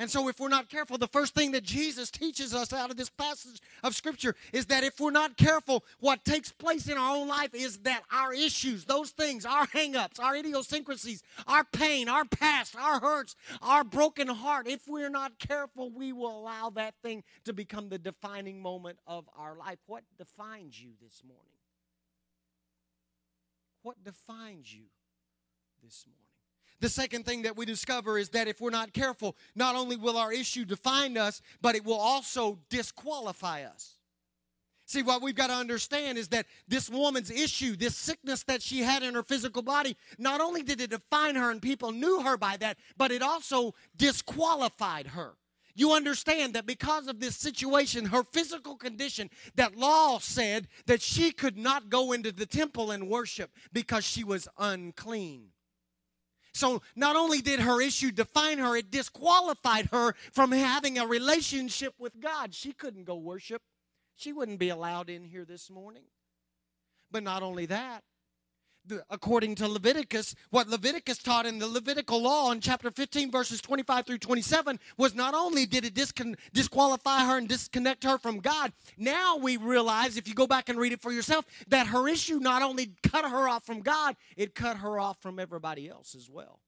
And 0.00 0.08
so, 0.08 0.28
if 0.28 0.38
we're 0.38 0.48
not 0.48 0.68
careful, 0.68 0.96
the 0.96 1.08
first 1.08 1.34
thing 1.34 1.50
that 1.52 1.64
Jesus 1.64 2.08
teaches 2.08 2.54
us 2.54 2.72
out 2.72 2.90
of 2.90 2.96
this 2.96 3.10
passage 3.10 3.60
of 3.82 3.96
Scripture 3.96 4.36
is 4.52 4.66
that 4.66 4.84
if 4.84 5.00
we're 5.00 5.10
not 5.10 5.36
careful, 5.36 5.84
what 5.98 6.24
takes 6.24 6.52
place 6.52 6.88
in 6.88 6.96
our 6.96 7.16
own 7.16 7.26
life 7.26 7.52
is 7.52 7.78
that 7.78 8.04
our 8.12 8.32
issues, 8.32 8.84
those 8.84 9.10
things, 9.10 9.44
our 9.44 9.66
hangups, 9.66 10.20
our 10.20 10.36
idiosyncrasies, 10.36 11.24
our 11.48 11.64
pain, 11.64 12.08
our 12.08 12.24
past, 12.24 12.76
our 12.76 13.00
hurts, 13.00 13.34
our 13.60 13.82
broken 13.82 14.28
heart, 14.28 14.68
if 14.68 14.86
we're 14.86 15.10
not 15.10 15.40
careful, 15.40 15.90
we 15.90 16.12
will 16.12 16.38
allow 16.38 16.70
that 16.70 16.94
thing 17.02 17.24
to 17.44 17.52
become 17.52 17.88
the 17.88 17.98
defining 17.98 18.62
moment 18.62 19.00
of 19.04 19.28
our 19.36 19.56
life. 19.56 19.78
What 19.86 20.04
defines 20.16 20.80
you 20.80 20.90
this 21.02 21.22
morning? 21.26 21.57
What 23.82 24.02
defines 24.04 24.72
you 24.72 24.84
this 25.82 26.04
morning? 26.06 26.24
The 26.80 26.88
second 26.88 27.24
thing 27.24 27.42
that 27.42 27.56
we 27.56 27.66
discover 27.66 28.18
is 28.18 28.28
that 28.30 28.46
if 28.46 28.60
we're 28.60 28.70
not 28.70 28.92
careful, 28.92 29.36
not 29.56 29.74
only 29.74 29.96
will 29.96 30.16
our 30.16 30.32
issue 30.32 30.64
define 30.64 31.16
us, 31.16 31.42
but 31.60 31.74
it 31.74 31.84
will 31.84 31.98
also 31.98 32.58
disqualify 32.68 33.62
us. 33.62 33.94
See, 34.86 35.02
what 35.02 35.20
we've 35.20 35.34
got 35.34 35.48
to 35.48 35.54
understand 35.54 36.16
is 36.16 36.28
that 36.28 36.46
this 36.66 36.88
woman's 36.88 37.30
issue, 37.30 37.76
this 37.76 37.94
sickness 37.94 38.44
that 38.44 38.62
she 38.62 38.78
had 38.78 39.02
in 39.02 39.14
her 39.14 39.22
physical 39.22 39.60
body, 39.60 39.96
not 40.18 40.40
only 40.40 40.62
did 40.62 40.80
it 40.80 40.90
define 40.90 41.34
her 41.34 41.50
and 41.50 41.60
people 41.60 41.92
knew 41.92 42.22
her 42.22 42.38
by 42.38 42.56
that, 42.58 42.78
but 42.96 43.10
it 43.10 43.20
also 43.20 43.74
disqualified 43.96 45.08
her. 45.08 45.34
You 45.78 45.92
understand 45.92 46.54
that 46.54 46.66
because 46.66 47.06
of 47.06 47.20
this 47.20 47.36
situation, 47.36 48.06
her 48.06 48.24
physical 48.24 48.74
condition, 48.74 49.30
that 49.54 49.76
law 49.76 50.18
said 50.18 50.66
that 50.86 51.00
she 51.00 51.30
could 51.30 51.56
not 51.56 51.88
go 51.88 52.10
into 52.10 52.32
the 52.32 52.46
temple 52.46 52.90
and 52.90 53.08
worship 53.08 53.52
because 53.72 54.04
she 54.04 54.24
was 54.24 54.48
unclean. 54.58 55.50
So 56.52 56.82
not 56.96 57.14
only 57.14 57.40
did 57.40 57.60
her 57.60 57.80
issue 57.80 58.10
define 58.10 58.58
her, 58.58 58.74
it 58.74 58.90
disqualified 58.90 59.86
her 59.92 60.16
from 60.32 60.50
having 60.50 60.98
a 60.98 61.06
relationship 61.06 61.94
with 61.96 62.18
God. 62.18 62.56
She 62.56 62.72
couldn't 62.72 63.04
go 63.04 63.14
worship. 63.14 63.62
She 64.16 64.32
wouldn't 64.32 64.58
be 64.58 64.70
allowed 64.70 65.08
in 65.08 65.22
here 65.22 65.44
this 65.44 65.70
morning. 65.70 66.06
But 67.12 67.22
not 67.22 67.44
only 67.44 67.66
that, 67.66 68.02
according 69.10 69.54
to 69.56 69.68
Leviticus, 69.68 70.34
what 70.50 70.68
Leviticus 70.68 71.18
taught 71.18 71.46
in 71.46 71.58
the 71.58 71.66
Levitical 71.66 72.20
law 72.22 72.50
in 72.52 72.60
chapter 72.60 72.90
15, 72.90 73.30
verses 73.30 73.60
25 73.60 74.06
through 74.06 74.18
27, 74.18 74.78
was 74.96 75.14
not 75.14 75.34
only 75.34 75.66
did 75.66 75.84
it 75.84 75.94
discon- 75.94 76.36
disqualify 76.52 77.24
her 77.24 77.38
and 77.38 77.48
disconnect 77.48 78.04
her 78.04 78.18
from 78.18 78.38
God, 78.40 78.72
now 78.96 79.36
we 79.36 79.56
realize, 79.56 80.16
if 80.16 80.28
you 80.28 80.34
go 80.34 80.46
back 80.46 80.68
and 80.68 80.78
read 80.78 80.92
it 80.92 81.00
for 81.00 81.12
yourself, 81.12 81.46
that 81.68 81.88
her 81.88 82.08
issue 82.08 82.38
not 82.38 82.62
only 82.62 82.94
cut 83.02 83.24
her 83.24 83.48
off 83.48 83.64
from 83.64 83.80
God, 83.80 84.16
it 84.36 84.54
cut 84.54 84.78
her 84.78 84.98
off 84.98 85.20
from 85.20 85.38
everybody 85.38 85.88
else 85.88 86.14
as 86.14 86.28
well. 86.30 86.60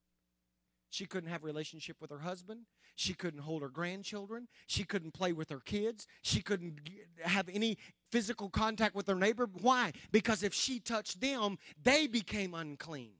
She 0.91 1.07
couldn't 1.07 1.31
have 1.31 1.45
relationship 1.45 1.97
with 2.01 2.11
her 2.11 2.19
husband. 2.19 2.63
She 3.01 3.15
couldn't 3.15 3.41
hold 3.41 3.63
her 3.63 3.71
grandchildren. 3.71 4.47
She 4.67 4.85
couldn't 4.85 5.13
play 5.13 5.33
with 5.33 5.49
her 5.49 5.61
kids. 5.61 6.07
She 6.21 6.43
couldn't 6.43 6.81
have 7.23 7.49
any 7.49 7.79
physical 8.11 8.51
contact 8.51 8.95
with 8.95 9.07
her 9.07 9.15
neighbor. 9.15 9.49
Why? 9.63 9.93
Because 10.13 10.43
if 10.43 10.53
she 10.53 10.81
touched 10.81 11.19
them, 11.19 11.57
they 11.83 12.07
became 12.07 12.53
unclean. 12.53 13.13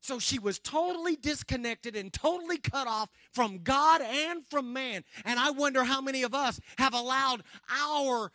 So 0.00 0.20
she 0.20 0.38
was 0.38 0.60
totally 0.60 1.16
disconnected 1.16 1.96
and 1.96 2.12
totally 2.12 2.58
cut 2.58 2.86
off 2.86 3.08
from 3.32 3.64
God 3.64 4.00
and 4.00 4.46
from 4.46 4.72
man. 4.72 5.02
And 5.24 5.40
I 5.40 5.50
wonder 5.50 5.82
how 5.82 6.00
many 6.00 6.22
of 6.22 6.32
us 6.32 6.60
have 6.78 6.94
allowed 6.94 7.42
our 7.68 8.30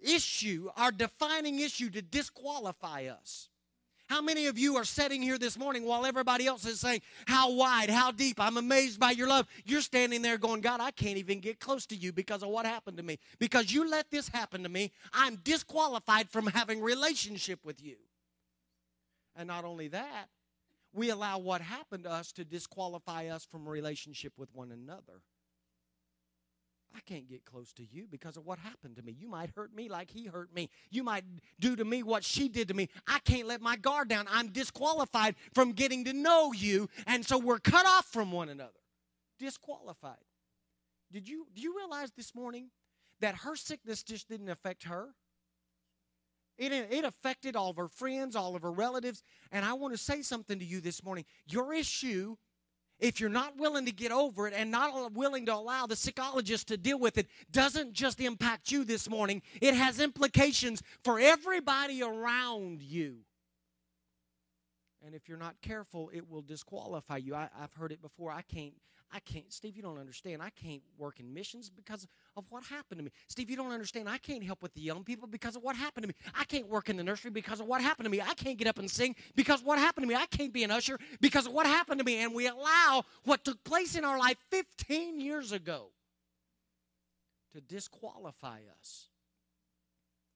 issue, 0.00 0.70
our 0.74 0.90
defining 0.90 1.60
issue, 1.60 1.90
to 1.90 2.00
disqualify 2.00 3.08
us. 3.08 3.50
How 4.06 4.20
many 4.20 4.46
of 4.46 4.58
you 4.58 4.76
are 4.76 4.84
sitting 4.84 5.22
here 5.22 5.38
this 5.38 5.58
morning 5.58 5.84
while 5.84 6.04
everybody 6.04 6.46
else 6.46 6.66
is 6.66 6.80
saying, 6.80 7.00
How 7.26 7.50
wide, 7.52 7.88
how 7.88 8.10
deep? 8.10 8.38
I'm 8.38 8.56
amazed 8.56 9.00
by 9.00 9.12
your 9.12 9.28
love. 9.28 9.46
You're 9.64 9.80
standing 9.80 10.20
there 10.20 10.36
going, 10.36 10.60
God, 10.60 10.80
I 10.80 10.90
can't 10.90 11.16
even 11.16 11.40
get 11.40 11.58
close 11.58 11.86
to 11.86 11.96
you 11.96 12.12
because 12.12 12.42
of 12.42 12.50
what 12.50 12.66
happened 12.66 12.98
to 12.98 13.02
me. 13.02 13.18
Because 13.38 13.72
you 13.72 13.88
let 13.88 14.10
this 14.10 14.28
happen 14.28 14.62
to 14.62 14.68
me, 14.68 14.92
I'm 15.12 15.36
disqualified 15.36 16.28
from 16.28 16.46
having 16.48 16.82
relationship 16.82 17.64
with 17.64 17.82
you. 17.82 17.96
And 19.36 19.48
not 19.48 19.64
only 19.64 19.88
that, 19.88 20.28
we 20.92 21.10
allow 21.10 21.38
what 21.38 21.60
happened 21.60 22.04
to 22.04 22.10
us 22.10 22.30
to 22.32 22.44
disqualify 22.44 23.26
us 23.26 23.44
from 23.44 23.68
relationship 23.68 24.34
with 24.36 24.54
one 24.54 24.70
another. 24.70 25.22
I 26.94 27.00
can't 27.00 27.28
get 27.28 27.44
close 27.44 27.72
to 27.74 27.82
you 27.84 28.06
because 28.08 28.36
of 28.36 28.46
what 28.46 28.58
happened 28.58 28.96
to 28.96 29.02
me. 29.02 29.16
You 29.18 29.28
might 29.28 29.50
hurt 29.56 29.74
me 29.74 29.88
like 29.88 30.10
he 30.10 30.26
hurt 30.26 30.54
me. 30.54 30.70
You 30.90 31.02
might 31.02 31.24
do 31.58 31.74
to 31.74 31.84
me 31.84 32.02
what 32.02 32.24
she 32.24 32.48
did 32.48 32.68
to 32.68 32.74
me. 32.74 32.88
I 33.06 33.18
can't 33.20 33.48
let 33.48 33.60
my 33.60 33.76
guard 33.76 34.08
down. 34.08 34.26
I'm 34.30 34.48
disqualified 34.48 35.34
from 35.52 35.72
getting 35.72 36.04
to 36.04 36.12
know 36.12 36.52
you. 36.52 36.88
And 37.06 37.26
so 37.26 37.38
we're 37.38 37.58
cut 37.58 37.86
off 37.86 38.06
from 38.06 38.30
one 38.30 38.48
another. 38.48 38.70
Disqualified. 39.40 40.18
Did 41.12 41.28
you 41.28 41.46
do 41.54 41.62
you 41.62 41.76
realize 41.76 42.12
this 42.12 42.34
morning 42.34 42.70
that 43.20 43.36
her 43.36 43.56
sickness 43.56 44.02
just 44.02 44.28
didn't 44.28 44.48
affect 44.48 44.84
her? 44.84 45.14
It, 46.56 46.72
it 46.72 47.04
affected 47.04 47.56
all 47.56 47.70
of 47.70 47.76
her 47.76 47.88
friends, 47.88 48.36
all 48.36 48.54
of 48.54 48.62
her 48.62 48.70
relatives. 48.70 49.24
And 49.50 49.64
I 49.64 49.72
want 49.72 49.92
to 49.94 49.98
say 49.98 50.22
something 50.22 50.58
to 50.60 50.64
you 50.64 50.80
this 50.80 51.02
morning. 51.02 51.24
Your 51.46 51.74
issue 51.74 52.36
if 52.98 53.20
you're 53.20 53.30
not 53.30 53.56
willing 53.56 53.86
to 53.86 53.92
get 53.92 54.12
over 54.12 54.46
it 54.46 54.54
and 54.56 54.70
not 54.70 55.12
willing 55.12 55.46
to 55.46 55.54
allow 55.54 55.86
the 55.86 55.96
psychologist 55.96 56.68
to 56.68 56.76
deal 56.76 56.98
with 56.98 57.18
it, 57.18 57.26
doesn't 57.50 57.92
just 57.92 58.20
impact 58.20 58.70
you 58.70 58.84
this 58.84 59.08
morning, 59.08 59.42
it 59.60 59.74
has 59.74 60.00
implications 60.00 60.82
for 61.02 61.18
everybody 61.18 62.02
around 62.02 62.82
you. 62.82 63.16
And 65.04 65.14
if 65.14 65.28
you're 65.28 65.38
not 65.38 65.56
careful, 65.60 66.10
it 66.14 66.28
will 66.30 66.40
disqualify 66.40 67.18
you. 67.18 67.34
I, 67.34 67.48
have 67.60 67.74
heard 67.74 67.92
it 67.92 68.00
before. 68.00 68.30
I 68.30 68.42
can't 68.42 68.72
I 69.14 69.20
can't, 69.20 69.52
Steve, 69.52 69.76
you 69.76 69.82
don't 69.82 69.98
understand. 69.98 70.42
I 70.42 70.50
can't 70.50 70.82
work 70.98 71.20
in 71.20 71.32
missions 71.32 71.70
because 71.70 72.04
of 72.36 72.44
what 72.50 72.64
happened 72.64 72.98
to 72.98 73.04
me. 73.04 73.12
Steve, 73.28 73.48
you 73.48 73.54
don't 73.54 73.70
understand. 73.70 74.08
I 74.08 74.18
can't 74.18 74.42
help 74.42 74.60
with 74.60 74.74
the 74.74 74.80
young 74.80 75.04
people 75.04 75.28
because 75.28 75.54
of 75.54 75.62
what 75.62 75.76
happened 75.76 76.02
to 76.02 76.08
me. 76.08 76.14
I 76.36 76.42
can't 76.42 76.66
work 76.68 76.88
in 76.88 76.96
the 76.96 77.04
nursery 77.04 77.30
because 77.30 77.60
of 77.60 77.66
what 77.68 77.80
happened 77.80 78.06
to 78.06 78.10
me. 78.10 78.20
I 78.20 78.34
can't 78.34 78.58
get 78.58 78.66
up 78.66 78.80
and 78.80 78.90
sing 78.90 79.14
because 79.36 79.62
what 79.62 79.78
happened 79.78 80.02
to 80.02 80.08
me. 80.08 80.16
I 80.16 80.26
can't 80.26 80.52
be 80.52 80.64
an 80.64 80.72
usher 80.72 80.98
because 81.20 81.46
of 81.46 81.52
what 81.52 81.64
happened 81.64 82.00
to 82.00 82.04
me. 82.04 82.24
And 82.24 82.34
we 82.34 82.48
allow 82.48 83.04
what 83.22 83.44
took 83.44 83.62
place 83.62 83.94
in 83.94 84.04
our 84.04 84.18
life 84.18 84.36
15 84.50 85.20
years 85.20 85.52
ago 85.52 85.90
to 87.52 87.60
disqualify 87.60 88.62
us 88.80 89.06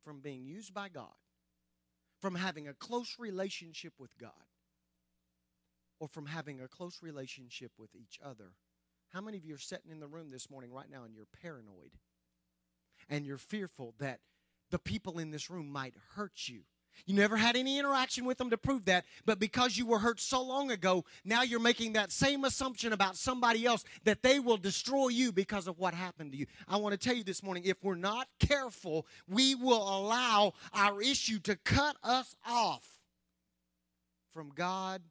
from 0.04 0.20
being 0.20 0.46
used 0.46 0.72
by 0.72 0.88
God, 0.88 1.16
from 2.20 2.36
having 2.36 2.68
a 2.68 2.74
close 2.74 3.16
relationship 3.18 3.94
with 3.98 4.16
God, 4.18 4.30
or 5.98 6.06
from 6.06 6.26
having 6.26 6.60
a 6.60 6.68
close 6.68 7.00
relationship 7.02 7.72
with 7.76 7.90
each 7.96 8.20
other. 8.24 8.52
How 9.12 9.20
many 9.20 9.38
of 9.38 9.44
you 9.44 9.54
are 9.54 9.58
sitting 9.58 9.90
in 9.90 10.00
the 10.00 10.06
room 10.06 10.30
this 10.30 10.50
morning 10.50 10.72
right 10.72 10.90
now 10.90 11.04
and 11.04 11.14
you're 11.14 11.26
paranoid? 11.42 11.92
And 13.08 13.24
you're 13.24 13.38
fearful 13.38 13.94
that 13.98 14.20
the 14.70 14.78
people 14.78 15.18
in 15.18 15.30
this 15.30 15.48
room 15.48 15.70
might 15.70 15.94
hurt 16.14 16.46
you. 16.46 16.60
You 17.06 17.14
never 17.14 17.36
had 17.36 17.56
any 17.56 17.78
interaction 17.78 18.24
with 18.24 18.38
them 18.38 18.50
to 18.50 18.58
prove 18.58 18.84
that, 18.86 19.04
but 19.24 19.38
because 19.38 19.76
you 19.76 19.86
were 19.86 20.00
hurt 20.00 20.20
so 20.20 20.42
long 20.42 20.70
ago, 20.70 21.04
now 21.24 21.42
you're 21.42 21.60
making 21.60 21.92
that 21.92 22.10
same 22.10 22.44
assumption 22.44 22.92
about 22.92 23.16
somebody 23.16 23.64
else 23.64 23.84
that 24.04 24.22
they 24.22 24.40
will 24.40 24.56
destroy 24.56 25.08
you 25.08 25.30
because 25.30 25.68
of 25.68 25.78
what 25.78 25.94
happened 25.94 26.32
to 26.32 26.38
you. 26.38 26.46
I 26.66 26.76
want 26.76 26.92
to 26.92 26.98
tell 26.98 27.16
you 27.16 27.24
this 27.24 27.42
morning 27.42 27.62
if 27.64 27.82
we're 27.84 27.94
not 27.94 28.26
careful, 28.40 29.06
we 29.28 29.54
will 29.54 29.82
allow 29.82 30.54
our 30.74 31.00
issue 31.00 31.38
to 31.40 31.56
cut 31.56 31.96
us 32.02 32.34
off 32.46 32.86
from 34.32 34.50
God 34.54 35.02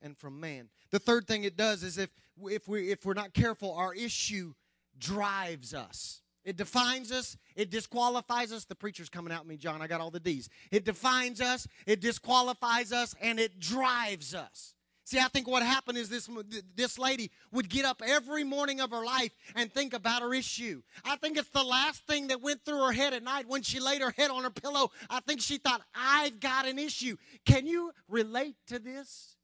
and 0.00 0.16
from 0.16 0.40
man. 0.40 0.68
The 0.90 0.98
third 0.98 1.26
thing 1.26 1.44
it 1.44 1.56
does 1.56 1.82
is 1.82 1.98
if 1.98 2.10
if 2.44 2.68
we 2.68 2.90
if 2.90 3.04
we're 3.04 3.14
not 3.14 3.34
careful, 3.34 3.74
our 3.74 3.94
issue 3.94 4.54
drives 4.98 5.74
us. 5.74 6.22
It 6.44 6.56
defines 6.56 7.12
us. 7.12 7.36
It 7.54 7.70
disqualifies 7.70 8.52
us. 8.52 8.64
The 8.64 8.74
preacher's 8.74 9.08
coming 9.08 9.32
out 9.32 9.46
me, 9.46 9.56
John. 9.56 9.80
I 9.80 9.86
got 9.86 10.00
all 10.00 10.10
the 10.10 10.20
D's. 10.20 10.48
It 10.72 10.84
defines 10.84 11.40
us. 11.40 11.68
It 11.86 12.00
disqualifies 12.00 12.92
us, 12.92 13.14
and 13.20 13.38
it 13.38 13.60
drives 13.60 14.34
us. 14.34 14.74
See, 15.04 15.18
I 15.18 15.28
think 15.28 15.48
what 15.48 15.62
happened 15.62 15.98
is 15.98 16.08
this 16.08 16.28
this 16.74 16.98
lady 16.98 17.30
would 17.52 17.68
get 17.68 17.84
up 17.84 18.02
every 18.04 18.44
morning 18.44 18.80
of 18.80 18.90
her 18.90 19.04
life 19.04 19.32
and 19.54 19.72
think 19.72 19.94
about 19.94 20.22
her 20.22 20.32
issue. 20.32 20.82
I 21.04 21.16
think 21.16 21.36
it's 21.36 21.50
the 21.50 21.62
last 21.62 22.06
thing 22.06 22.28
that 22.28 22.40
went 22.40 22.64
through 22.64 22.78
her 22.86 22.92
head 22.92 23.12
at 23.12 23.22
night 23.22 23.48
when 23.48 23.62
she 23.62 23.78
laid 23.78 24.00
her 24.00 24.12
head 24.12 24.30
on 24.30 24.44
her 24.44 24.50
pillow. 24.50 24.90
I 25.10 25.20
think 25.20 25.40
she 25.40 25.58
thought, 25.58 25.82
"I've 25.94 26.40
got 26.40 26.66
an 26.66 26.78
issue." 26.78 27.16
Can 27.44 27.66
you 27.66 27.92
relate 28.08 28.56
to 28.68 28.78
this? 28.78 29.36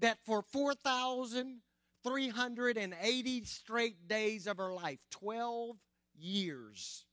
that 0.00 0.18
for 0.24 0.42
4,380 2.06 3.44
straight 3.44 4.06
days 4.06 4.46
of 4.46 4.58
her 4.58 4.72
life, 4.72 4.98
12 5.10 5.76
years, 6.16 7.04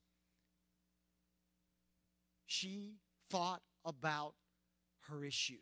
she 2.46 2.98
thought 3.32 3.64
about 3.84 4.36
her 5.10 5.26
issue. 5.26 5.58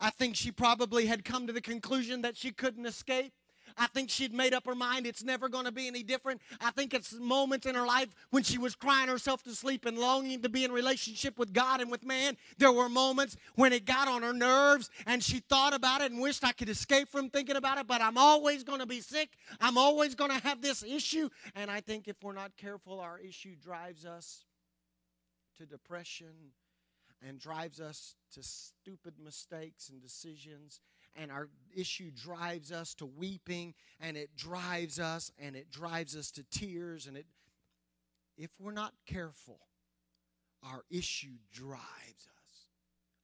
I 0.00 0.10
think 0.10 0.36
she 0.36 0.52
probably 0.52 1.06
had 1.06 1.24
come 1.24 1.48
to 1.48 1.52
the 1.52 1.60
conclusion 1.60 2.22
that 2.22 2.36
she 2.36 2.52
couldn't 2.52 2.86
escape. 2.86 3.32
I 3.76 3.86
think 3.88 4.10
she'd 4.10 4.32
made 4.32 4.54
up 4.54 4.66
her 4.66 4.74
mind 4.74 5.06
it's 5.06 5.24
never 5.24 5.48
going 5.48 5.64
to 5.64 5.72
be 5.72 5.86
any 5.86 6.02
different. 6.02 6.40
I 6.60 6.70
think 6.70 6.94
it's 6.94 7.12
moments 7.12 7.66
in 7.66 7.74
her 7.74 7.86
life 7.86 8.08
when 8.30 8.42
she 8.42 8.58
was 8.58 8.74
crying 8.74 9.08
herself 9.08 9.42
to 9.44 9.54
sleep 9.54 9.84
and 9.84 9.98
longing 9.98 10.42
to 10.42 10.48
be 10.48 10.64
in 10.64 10.72
relationship 10.72 11.38
with 11.38 11.52
God 11.52 11.80
and 11.80 11.90
with 11.90 12.04
man. 12.04 12.36
There 12.58 12.72
were 12.72 12.88
moments 12.88 13.36
when 13.54 13.72
it 13.72 13.84
got 13.84 14.08
on 14.08 14.22
her 14.22 14.32
nerves 14.32 14.90
and 15.06 15.22
she 15.22 15.40
thought 15.40 15.74
about 15.74 16.00
it 16.00 16.10
and 16.10 16.20
wished 16.20 16.44
I 16.44 16.52
could 16.52 16.68
escape 16.68 17.08
from 17.08 17.30
thinking 17.30 17.56
about 17.56 17.78
it, 17.78 17.86
but 17.86 18.00
I'm 18.00 18.18
always 18.18 18.64
going 18.64 18.80
to 18.80 18.86
be 18.86 19.00
sick. 19.00 19.30
I'm 19.60 19.78
always 19.78 20.14
going 20.14 20.30
to 20.30 20.46
have 20.46 20.62
this 20.62 20.82
issue. 20.82 21.28
And 21.54 21.70
I 21.70 21.80
think 21.80 22.08
if 22.08 22.16
we're 22.22 22.32
not 22.32 22.56
careful, 22.56 23.00
our 23.00 23.18
issue 23.18 23.54
drives 23.56 24.04
us 24.04 24.44
to 25.58 25.66
depression 25.66 26.52
and 27.26 27.38
drives 27.38 27.80
us 27.80 28.14
to 28.32 28.42
stupid 28.42 29.14
mistakes 29.22 29.88
and 29.88 30.00
decisions 30.00 30.80
and 31.18 31.30
our 31.30 31.48
issue 31.74 32.10
drives 32.10 32.72
us 32.72 32.94
to 32.94 33.06
weeping 33.06 33.74
and 34.00 34.16
it 34.16 34.30
drives 34.36 34.98
us 34.98 35.30
and 35.38 35.56
it 35.56 35.70
drives 35.70 36.16
us 36.16 36.30
to 36.30 36.42
tears 36.50 37.06
and 37.06 37.16
it 37.16 37.26
if 38.36 38.50
we're 38.60 38.72
not 38.72 38.92
careful 39.06 39.58
our 40.62 40.82
issue 40.90 41.36
drives 41.52 41.78
us. 42.26 42.68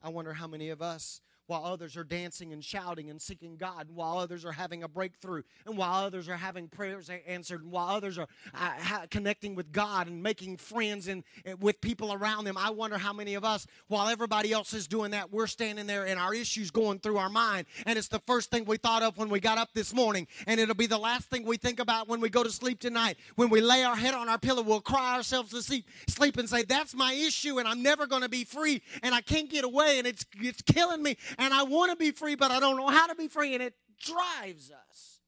I 0.02 0.08
wonder 0.08 0.32
how 0.32 0.46
many 0.46 0.70
of 0.70 0.82
us 0.82 1.20
while 1.46 1.64
others 1.64 1.96
are 1.96 2.04
dancing 2.04 2.52
and 2.52 2.64
shouting 2.64 3.10
and 3.10 3.20
seeking 3.20 3.56
God, 3.56 3.88
and 3.88 3.96
while 3.96 4.18
others 4.18 4.44
are 4.44 4.52
having 4.52 4.82
a 4.82 4.88
breakthrough, 4.88 5.42
and 5.66 5.76
while 5.76 6.04
others 6.04 6.28
are 6.28 6.36
having 6.36 6.68
prayers 6.68 7.10
answered, 7.26 7.62
and 7.62 7.70
while 7.70 7.88
others 7.88 8.18
are 8.18 8.28
uh, 8.54 9.06
connecting 9.10 9.54
with 9.54 9.72
God 9.72 10.06
and 10.06 10.22
making 10.22 10.56
friends 10.56 11.08
and, 11.08 11.22
and 11.44 11.60
with 11.60 11.80
people 11.80 12.12
around 12.12 12.44
them. 12.44 12.56
I 12.56 12.70
wonder 12.70 12.98
how 12.98 13.12
many 13.12 13.34
of 13.34 13.44
us, 13.44 13.66
while 13.88 14.08
everybody 14.08 14.52
else 14.52 14.72
is 14.72 14.86
doing 14.86 15.10
that, 15.10 15.32
we're 15.32 15.46
standing 15.46 15.86
there 15.86 16.06
and 16.06 16.18
our 16.18 16.34
issues 16.34 16.70
going 16.70 16.98
through 16.98 17.18
our 17.18 17.28
mind, 17.28 17.66
and 17.86 17.98
it's 17.98 18.08
the 18.08 18.20
first 18.20 18.50
thing 18.50 18.64
we 18.64 18.76
thought 18.76 19.02
of 19.02 19.18
when 19.18 19.28
we 19.28 19.40
got 19.40 19.58
up 19.58 19.70
this 19.74 19.92
morning, 19.92 20.26
and 20.46 20.58
it'll 20.58 20.74
be 20.74 20.86
the 20.86 20.98
last 20.98 21.28
thing 21.28 21.44
we 21.44 21.56
think 21.56 21.78
about 21.80 22.08
when 22.08 22.20
we 22.20 22.28
go 22.28 22.42
to 22.42 22.50
sleep 22.50 22.80
tonight. 22.80 23.16
When 23.36 23.50
we 23.50 23.60
lay 23.60 23.84
our 23.84 23.96
head 23.96 24.14
on 24.14 24.28
our 24.28 24.38
pillow, 24.38 24.62
we'll 24.62 24.80
cry 24.80 25.16
ourselves 25.16 25.50
to 25.50 25.62
sleep, 25.62 25.86
sleep 26.08 26.36
and 26.38 26.48
say, 26.48 26.62
"That's 26.62 26.94
my 26.94 27.12
issue, 27.12 27.58
and 27.58 27.68
I'm 27.68 27.82
never 27.82 28.06
going 28.06 28.22
to 28.22 28.28
be 28.28 28.44
free, 28.44 28.82
and 29.02 29.14
I 29.14 29.20
can't 29.20 29.50
get 29.50 29.64
away, 29.64 29.98
and 29.98 30.06
it's 30.06 30.24
it's 30.36 30.62
killing 30.62 31.02
me." 31.02 31.16
And 31.38 31.54
I 31.54 31.62
want 31.64 31.90
to 31.90 31.96
be 31.96 32.10
free, 32.10 32.34
but 32.34 32.50
I 32.50 32.60
don't 32.60 32.76
know 32.76 32.88
how 32.88 33.06
to 33.06 33.14
be 33.14 33.28
free, 33.28 33.54
and 33.54 33.62
it 33.62 33.74
drives 34.00 34.70
us. 34.70 35.20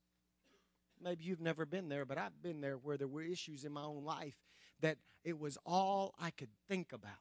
Maybe 1.02 1.24
you've 1.24 1.40
never 1.40 1.66
been 1.66 1.88
there, 1.88 2.04
but 2.04 2.18
I've 2.18 2.42
been 2.42 2.60
there 2.60 2.76
where 2.76 2.96
there 2.96 3.08
were 3.08 3.22
issues 3.22 3.64
in 3.64 3.72
my 3.72 3.82
own 3.82 4.04
life 4.04 4.36
that 4.80 4.98
it 5.24 5.38
was 5.38 5.58
all 5.66 6.14
I 6.20 6.30
could 6.30 6.50
think 6.68 6.92
about. 6.92 7.12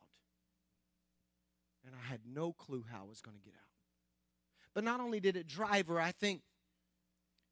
And 1.86 1.94
I 1.96 2.10
had 2.10 2.22
no 2.25 2.54
clue 2.54 2.84
how 2.92 3.01
I 3.01 3.10
was 3.10 3.22
going 3.22 3.38
to 3.38 3.44
get 3.44 3.54
out. 3.54 3.60
But 4.74 4.84
not 4.84 5.00
only 5.00 5.20
did 5.20 5.36
it 5.36 5.48
drive 5.48 5.88
her, 5.88 6.00
I 6.00 6.12
think 6.12 6.42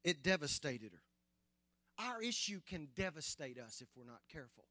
it 0.04 0.24
devastated 0.24 0.92
her. 0.94 2.06
Our 2.06 2.22
issue 2.22 2.60
can 2.68 2.88
devastate 2.96 3.60
us 3.60 3.82
if 3.82 3.88
we're 3.96 4.06
not 4.06 4.22
careful. 4.32 4.66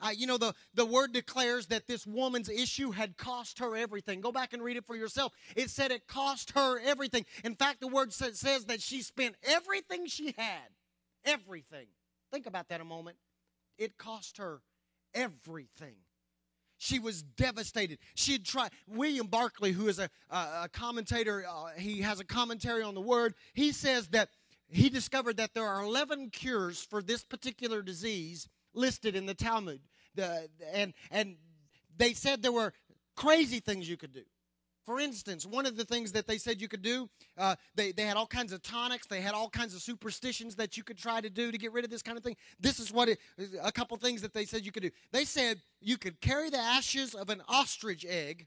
Uh, 0.00 0.10
you 0.14 0.26
know, 0.26 0.38
the, 0.38 0.54
the 0.74 0.84
word 0.84 1.12
declares 1.12 1.66
that 1.66 1.86
this 1.86 2.06
woman's 2.06 2.48
issue 2.48 2.90
had 2.90 3.16
cost 3.16 3.58
her 3.58 3.76
everything. 3.76 4.20
Go 4.20 4.32
back 4.32 4.52
and 4.52 4.62
read 4.62 4.76
it 4.76 4.86
for 4.86 4.96
yourself. 4.96 5.32
It 5.56 5.70
said 5.70 5.90
it 5.90 6.06
cost 6.06 6.52
her 6.52 6.78
everything. 6.80 7.24
In 7.44 7.54
fact, 7.54 7.80
the 7.80 7.88
word 7.88 8.12
says, 8.12 8.38
says 8.38 8.66
that 8.66 8.80
she 8.80 9.02
spent 9.02 9.36
everything 9.42 10.06
she 10.06 10.34
had. 10.36 10.68
Everything. 11.24 11.86
Think 12.32 12.46
about 12.46 12.68
that 12.68 12.80
a 12.80 12.84
moment. 12.84 13.16
It 13.78 13.96
cost 13.96 14.38
her 14.38 14.60
everything. 15.14 15.96
She 16.78 17.00
was 17.00 17.22
devastated. 17.22 17.98
She 18.14 18.32
had 18.32 18.44
tried. 18.44 18.70
William 18.86 19.26
Barclay, 19.26 19.72
who 19.72 19.88
is 19.88 19.98
a, 19.98 20.08
a, 20.30 20.36
a 20.36 20.68
commentator, 20.72 21.44
uh, 21.48 21.70
he 21.76 22.02
has 22.02 22.20
a 22.20 22.24
commentary 22.24 22.82
on 22.82 22.94
the 22.94 23.00
word. 23.00 23.34
He 23.52 23.72
says 23.72 24.08
that 24.08 24.28
he 24.68 24.88
discovered 24.88 25.38
that 25.38 25.54
there 25.54 25.66
are 25.66 25.82
11 25.82 26.30
cures 26.30 26.80
for 26.80 27.02
this 27.02 27.24
particular 27.24 27.82
disease 27.82 28.48
listed 28.78 29.16
in 29.16 29.26
the 29.26 29.34
Talmud. 29.34 29.80
The, 30.14 30.48
and, 30.72 30.94
and 31.10 31.36
they 31.96 32.14
said 32.14 32.42
there 32.42 32.52
were 32.52 32.72
crazy 33.16 33.60
things 33.60 33.88
you 33.88 33.96
could 33.96 34.12
do. 34.12 34.22
For 34.86 35.00
instance, 35.00 35.44
one 35.44 35.66
of 35.66 35.76
the 35.76 35.84
things 35.84 36.12
that 36.12 36.26
they 36.26 36.38
said 36.38 36.62
you 36.62 36.68
could 36.68 36.80
do, 36.80 37.10
uh, 37.36 37.56
they, 37.74 37.92
they 37.92 38.04
had 38.04 38.16
all 38.16 38.26
kinds 38.26 38.54
of 38.54 38.62
tonics, 38.62 39.06
they 39.06 39.20
had 39.20 39.34
all 39.34 39.50
kinds 39.50 39.74
of 39.74 39.82
superstitions 39.82 40.56
that 40.56 40.78
you 40.78 40.82
could 40.82 40.96
try 40.96 41.20
to 41.20 41.28
do 41.28 41.52
to 41.52 41.58
get 41.58 41.74
rid 41.74 41.84
of 41.84 41.90
this 41.90 42.00
kind 42.00 42.16
of 42.16 42.24
thing. 42.24 42.36
This 42.58 42.80
is 42.80 42.90
what 42.90 43.10
it, 43.10 43.18
a 43.62 43.70
couple 43.70 43.98
things 43.98 44.22
that 44.22 44.32
they 44.32 44.46
said 44.46 44.64
you 44.64 44.72
could 44.72 44.82
do. 44.82 44.90
They 45.12 45.26
said 45.26 45.60
you 45.82 45.98
could 45.98 46.22
carry 46.22 46.48
the 46.48 46.56
ashes 46.56 47.14
of 47.14 47.28
an 47.28 47.42
ostrich 47.48 48.06
egg. 48.08 48.46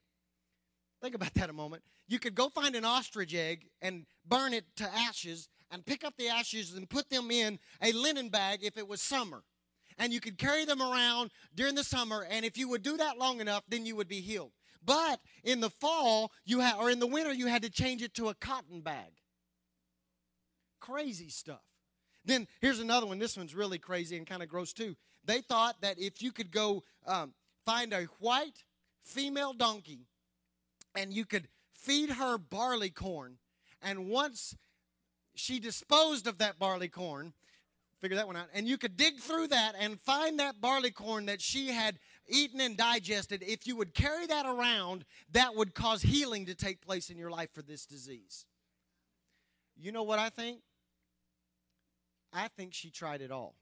Think 1.00 1.14
about 1.14 1.36
that 1.36 1.52
a 1.52 1.54
moment. 1.54 1.84
You 2.08 2.18
could 2.18 2.34
go 2.34 2.50
find 2.50 2.76
an 2.76 2.86
ostrich 2.86 3.36
egg 3.36 3.68
and 3.80 4.08
burn 4.26 4.54
it 4.54 4.66
to 4.78 4.92
ashes 4.92 5.48
and 5.70 5.86
pick 5.86 6.04
up 6.04 6.16
the 6.18 6.28
ashes 6.28 6.74
and 6.76 6.90
put 6.90 7.08
them 7.12 7.30
in 7.30 7.60
a 7.84 7.92
linen 7.92 8.30
bag 8.30 8.62
if 8.64 8.78
it 8.78 8.88
was 8.88 9.00
summer 9.00 9.44
and 10.02 10.12
you 10.12 10.20
could 10.20 10.40
carry 10.40 10.66
them 10.66 10.82
around 10.82 11.30
during 11.54 11.76
the 11.76 11.84
summer. 11.84 12.26
And 12.28 12.44
if 12.44 12.58
you 12.58 12.68
would 12.70 12.82
do 12.82 12.98
that 12.98 13.20
long 13.20 13.40
enough, 13.40 13.64
then 13.70 13.86
you 13.86 13.96
would 13.96 14.08
be 14.08 14.20
healed. 14.20 14.52
But 14.84 15.20
in 15.44 15.60
the 15.60 15.70
fall, 15.70 16.32
you 16.44 16.60
had, 16.60 16.78
or 16.78 16.90
in 16.90 16.98
the 16.98 17.06
winter, 17.06 17.32
you 17.32 17.46
had 17.46 17.62
to 17.62 17.70
change 17.70 18.02
it 18.02 18.16
to 18.16 18.30
a 18.30 18.34
cotton 18.34 18.82
bag. 18.82 19.12
Crazy 20.80 21.30
stuff. 21.30 21.62
Then 22.26 22.48
here's 22.62 22.80
another 22.80 23.06
one. 23.06 23.20
This 23.20 23.38
one's 23.38 23.54
really 23.54 23.78
crazy 23.78 24.18
and 24.18 24.26
kind 24.26 24.42
of 24.42 24.50
gross 24.50 24.74
too. 24.74 24.96
They 25.24 25.42
thought 25.42 25.80
that 25.82 26.00
if 26.00 26.20
you 26.20 26.32
could 26.32 26.52
go 26.52 26.82
um, 27.06 27.34
find 27.64 27.94
a 27.94 28.06
white 28.20 28.64
female 29.04 29.54
donkey 29.54 30.08
and 30.96 31.14
you 31.14 31.26
could 31.26 31.48
feed 31.76 32.10
her 32.10 32.40
barley 32.40 32.90
corn, 32.90 33.38
and 33.84 34.08
once 34.08 34.56
she 35.36 35.60
disposed 35.60 36.26
of 36.26 36.40
that 36.40 36.58
barley 36.58 36.90
corn, 36.90 37.34
figure 38.02 38.18
that 38.18 38.28
one 38.28 38.36
out. 38.36 38.48
And 38.54 38.68
you 38.68 38.78
could 38.78 38.98
dig 38.98 39.20
through 39.20 39.48
that 39.48 39.76
and 39.80 40.00
find 40.02 40.40
that 40.40 40.60
barley 40.60 40.92
corn 40.92 41.28
that 41.28 41.40
she 41.40 41.68
had 41.68 42.00
eaten 42.28 42.60
and 42.60 42.76
digested. 42.76 43.44
If 43.46 43.68
you 43.68 43.76
would 43.78 43.94
carry 43.94 44.26
that 44.28 44.46
around, 44.46 45.06
that 45.32 45.56
would 45.56 45.76
cause 45.76 46.02
healing 46.02 46.48
to 46.48 46.56
take 46.56 46.82
place 46.82 47.10
in 47.10 47.18
your 47.18 47.30
life 47.30 47.54
for 47.54 47.62
this 47.62 47.86
disease. 47.86 48.46
You 49.78 49.92
know 49.92 50.04
what 50.04 50.20
I 50.20 50.30
think? 50.30 50.60
I 52.34 52.48
think 52.48 52.74
she 52.74 52.90
tried 52.90 53.22
it 53.22 53.32
all. 53.32 53.56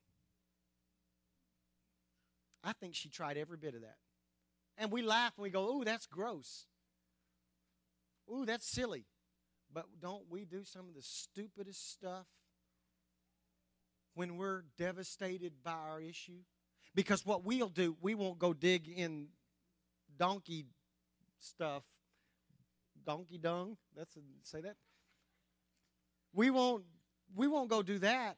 I 2.63 2.73
think 2.73 2.95
she 2.95 3.09
tried 3.09 3.37
every 3.37 3.57
bit 3.57 3.75
of 3.75 3.81
that. 3.81 3.97
And 4.77 4.91
we 4.91 5.01
laugh 5.01 5.33
and 5.37 5.43
we 5.43 5.49
go, 5.49 5.77
ooh, 5.77 5.83
that's 5.83 6.05
gross. 6.05 6.65
Ooh, 8.31 8.45
that's 8.45 8.65
silly. 8.65 9.05
But 9.73 9.85
don't 10.01 10.23
we 10.29 10.45
do 10.45 10.63
some 10.63 10.87
of 10.87 10.95
the 10.95 11.01
stupidest 11.01 11.91
stuff 11.91 12.27
when 14.13 14.37
we're 14.37 14.63
devastated 14.77 15.53
by 15.63 15.71
our 15.71 16.01
issue? 16.01 16.39
Because 16.95 17.25
what 17.25 17.45
we'll 17.45 17.69
do, 17.69 17.95
we 18.01 18.15
won't 18.15 18.39
go 18.39 18.53
dig 18.53 18.87
in 18.87 19.27
donkey 20.17 20.65
stuff. 21.39 21.83
Donkey 23.05 23.37
dung? 23.37 23.77
That's 23.95 24.15
a, 24.17 24.19
say 24.43 24.61
that. 24.61 24.75
We 26.33 26.49
won't 26.49 26.83
we 27.35 27.47
won't 27.47 27.69
go 27.69 27.81
do 27.81 27.99
that. 27.99 28.37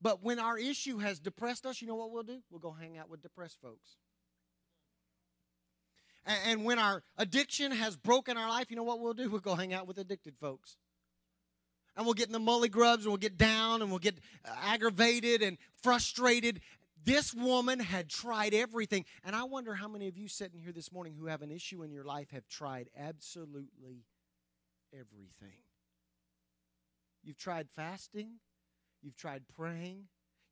But 0.00 0.22
when 0.22 0.38
our 0.38 0.58
issue 0.58 0.98
has 0.98 1.18
depressed 1.18 1.66
us, 1.66 1.80
you 1.80 1.88
know 1.88 1.96
what 1.96 2.12
we'll 2.12 2.22
do? 2.22 2.42
We'll 2.50 2.60
go 2.60 2.72
hang 2.72 2.98
out 2.98 3.08
with 3.08 3.22
depressed 3.22 3.58
folks. 3.60 3.96
And, 6.26 6.38
and 6.46 6.64
when 6.64 6.78
our 6.78 7.02
addiction 7.16 7.72
has 7.72 7.96
broken 7.96 8.36
our 8.36 8.48
life, 8.48 8.66
you 8.70 8.76
know 8.76 8.82
what 8.82 9.00
we'll 9.00 9.14
do? 9.14 9.30
We'll 9.30 9.40
go 9.40 9.54
hang 9.54 9.72
out 9.72 9.86
with 9.86 9.98
addicted 9.98 10.34
folks 10.38 10.76
and 11.96 12.04
we'll 12.04 12.14
get 12.14 12.26
in 12.26 12.32
the 12.32 12.38
mully 12.38 12.70
grubs 12.70 13.04
and 13.04 13.12
we'll 13.12 13.18
get 13.18 13.38
down 13.38 13.82
and 13.82 13.90
we'll 13.90 13.98
get 13.98 14.16
uh, 14.44 14.50
aggravated 14.64 15.42
and 15.42 15.58
frustrated. 15.82 16.60
This 17.04 17.32
woman 17.32 17.78
had 17.78 18.08
tried 18.08 18.52
everything. 18.52 19.04
And 19.24 19.34
I 19.34 19.44
wonder 19.44 19.74
how 19.74 19.88
many 19.88 20.08
of 20.08 20.16
you 20.16 20.28
sitting 20.28 20.60
here 20.60 20.72
this 20.72 20.92
morning 20.92 21.14
who 21.18 21.26
have 21.26 21.42
an 21.42 21.50
issue 21.50 21.82
in 21.82 21.90
your 21.90 22.04
life 22.04 22.30
have 22.32 22.48
tried 22.48 22.90
absolutely 22.98 24.04
everything. 24.92 25.62
You've 27.22 27.38
tried 27.38 27.68
fasting, 27.74 28.34
you've 29.02 29.16
tried 29.16 29.42
praying, 29.56 30.04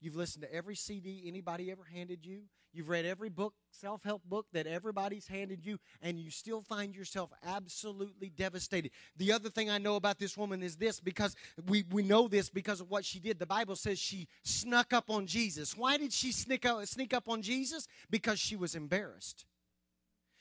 you've 0.04 0.16
listened 0.16 0.42
to 0.42 0.54
every 0.54 0.76
CD 0.76 1.24
anybody 1.26 1.70
ever 1.70 1.84
handed 1.84 2.24
you, 2.24 2.42
You've 2.74 2.88
read 2.88 3.06
every 3.06 3.28
book, 3.28 3.54
self 3.70 4.02
help 4.02 4.24
book 4.24 4.46
that 4.52 4.66
everybody's 4.66 5.28
handed 5.28 5.64
you, 5.64 5.78
and 6.02 6.18
you 6.18 6.28
still 6.28 6.60
find 6.60 6.94
yourself 6.94 7.30
absolutely 7.46 8.30
devastated. 8.30 8.90
The 9.16 9.30
other 9.30 9.48
thing 9.48 9.70
I 9.70 9.78
know 9.78 9.94
about 9.94 10.18
this 10.18 10.36
woman 10.36 10.60
is 10.60 10.76
this 10.76 10.98
because 10.98 11.36
we, 11.68 11.84
we 11.92 12.02
know 12.02 12.26
this 12.26 12.50
because 12.50 12.80
of 12.80 12.90
what 12.90 13.04
she 13.04 13.20
did. 13.20 13.38
The 13.38 13.46
Bible 13.46 13.76
says 13.76 14.00
she 14.00 14.26
snuck 14.42 14.92
up 14.92 15.08
on 15.08 15.26
Jesus. 15.26 15.76
Why 15.76 15.96
did 15.96 16.12
she 16.12 16.32
sneak 16.32 16.66
up, 16.66 16.84
sneak 16.86 17.14
up 17.14 17.28
on 17.28 17.42
Jesus? 17.42 17.86
Because 18.10 18.40
she 18.40 18.56
was 18.56 18.74
embarrassed, 18.74 19.46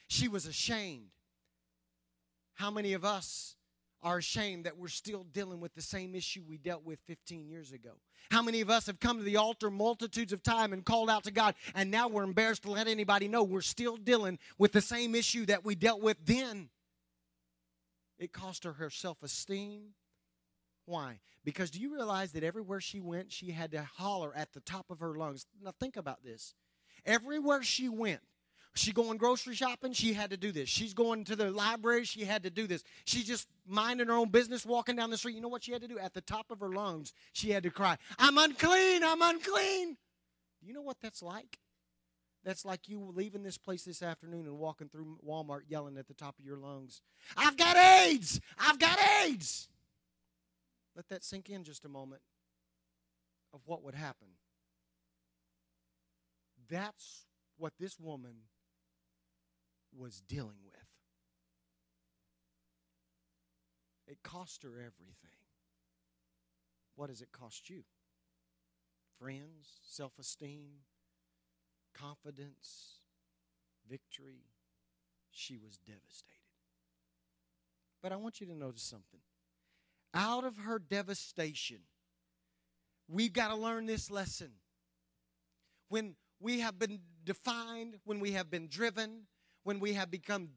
she 0.07 0.27
was 0.27 0.47
ashamed. 0.47 1.11
How 2.55 2.71
many 2.71 2.93
of 2.93 3.05
us 3.05 3.55
are 4.03 4.17
ashamed 4.17 4.65
that 4.65 4.77
we're 4.77 4.89
still 4.89 5.23
dealing 5.23 5.59
with 5.59 5.73
the 5.73 5.81
same 5.81 6.13
issue 6.13 6.43
we 6.47 6.57
dealt 6.57 6.85
with 6.85 6.99
15 7.07 7.47
years 7.47 7.71
ago. 7.71 7.91
How 8.29 8.41
many 8.41 8.61
of 8.61 8.69
us 8.69 8.87
have 8.87 8.99
come 8.99 9.17
to 9.17 9.23
the 9.23 9.37
altar 9.37 9.71
multitudes 9.71 10.33
of 10.33 10.43
time 10.43 10.73
and 10.73 10.85
called 10.85 11.09
out 11.09 11.23
to 11.23 11.31
God 11.31 11.55
and 11.73 11.89
now 11.89 12.07
we're 12.07 12.23
embarrassed 12.23 12.63
to 12.63 12.71
let 12.71 12.87
anybody 12.87 13.27
know 13.27 13.43
we're 13.43 13.61
still 13.61 13.97
dealing 13.97 14.39
with 14.57 14.73
the 14.73 14.81
same 14.81 15.15
issue 15.15 15.45
that 15.45 15.63
we 15.63 15.75
dealt 15.75 16.01
with 16.01 16.17
then? 16.25 16.69
It 18.19 18.33
cost 18.33 18.63
her 18.65 18.73
her 18.73 18.89
self-esteem. 18.89 19.93
Why? 20.85 21.19
Because 21.45 21.71
do 21.71 21.79
you 21.79 21.93
realize 21.93 22.33
that 22.33 22.43
everywhere 22.43 22.81
she 22.81 22.99
went, 22.99 23.31
she 23.31 23.51
had 23.51 23.71
to 23.71 23.83
holler 23.83 24.33
at 24.35 24.53
the 24.53 24.59
top 24.59 24.89
of 24.89 24.99
her 24.99 25.15
lungs? 25.15 25.45
Now, 25.61 25.73
think 25.79 25.97
about 25.97 26.23
this. 26.23 26.53
Everywhere 27.05 27.63
she 27.63 27.89
went, 27.89 28.21
she 28.75 28.91
going 28.91 29.17
grocery 29.17 29.55
shopping, 29.55 29.93
she 29.93 30.13
had 30.13 30.31
to 30.31 30.37
do 30.37 30.51
this. 30.51 30.67
She's 30.67 30.93
going 30.93 31.25
to 31.25 31.35
the 31.35 31.51
library, 31.51 32.05
she 32.05 32.25
had 32.25 32.43
to 32.43 32.49
do 32.49 32.67
this. 32.67 32.83
She's 33.05 33.25
just 33.25 33.47
minding 33.67 34.07
her 34.07 34.13
own 34.13 34.29
business, 34.29 34.65
walking 34.65 34.95
down 34.95 35.09
the 35.09 35.17
street. 35.17 35.35
You 35.35 35.41
know 35.41 35.47
what 35.47 35.63
she 35.63 35.71
had 35.71 35.81
to 35.81 35.87
do? 35.87 35.99
At 35.99 36.13
the 36.13 36.21
top 36.21 36.49
of 36.49 36.59
her 36.59 36.69
lungs, 36.69 37.13
she 37.33 37.51
had 37.51 37.63
to 37.63 37.69
cry, 37.69 37.97
I'm 38.17 38.37
unclean, 38.37 39.03
I'm 39.03 39.21
unclean. 39.21 39.97
Do 40.61 40.67
you 40.67 40.73
know 40.73 40.81
what 40.81 40.97
that's 41.01 41.21
like? 41.21 41.59
That's 42.43 42.65
like 42.65 42.89
you 42.89 43.11
leaving 43.15 43.43
this 43.43 43.57
place 43.57 43.83
this 43.83 44.01
afternoon 44.01 44.45
and 44.47 44.57
walking 44.57 44.89
through 44.89 45.17
Walmart 45.25 45.61
yelling 45.67 45.97
at 45.97 46.07
the 46.07 46.13
top 46.13 46.37
of 46.39 46.45
your 46.45 46.57
lungs, 46.57 47.01
I've 47.37 47.55
got 47.55 47.77
AIDS! 47.77 48.41
I've 48.59 48.79
got 48.79 48.99
AIDS! 49.23 49.69
Let 50.95 51.07
that 51.09 51.23
sink 51.23 51.49
in 51.49 51.63
just 51.63 51.85
a 51.85 51.89
moment 51.89 52.21
of 53.53 53.61
what 53.65 53.83
would 53.83 53.95
happen. 53.95 54.27
That's 56.69 57.25
what 57.57 57.73
this 57.79 57.99
woman 57.99 58.33
was 59.97 60.21
dealing 60.21 60.57
with. 60.63 60.73
It 64.07 64.21
cost 64.23 64.63
her 64.63 64.69
everything. 64.69 65.39
What 66.95 67.07
does 67.07 67.21
it 67.21 67.31
cost 67.31 67.69
you? 67.69 67.83
Friends, 69.19 69.79
self 69.83 70.13
esteem, 70.19 70.81
confidence, 71.93 72.97
victory. 73.89 74.43
She 75.31 75.57
was 75.57 75.77
devastated. 75.77 76.37
But 78.01 78.11
I 78.11 78.17
want 78.17 78.41
you 78.41 78.47
to 78.47 78.53
notice 78.53 78.83
something. 78.83 79.21
Out 80.13 80.43
of 80.43 80.57
her 80.57 80.77
devastation, 80.77 81.79
we've 83.07 83.33
got 83.33 83.47
to 83.47 83.55
learn 83.55 83.87
this 83.87 84.11
lesson. 84.11 84.51
When 85.89 86.15
we 86.39 86.59
have 86.59 86.77
been 86.77 86.99
defined, 87.23 87.95
when 88.03 88.19
we 88.19 88.33
have 88.33 88.51
been 88.51 88.67
driven, 88.67 89.23
when 89.63 89.79
we 89.79 89.93
have 89.93 90.11
become 90.11 90.49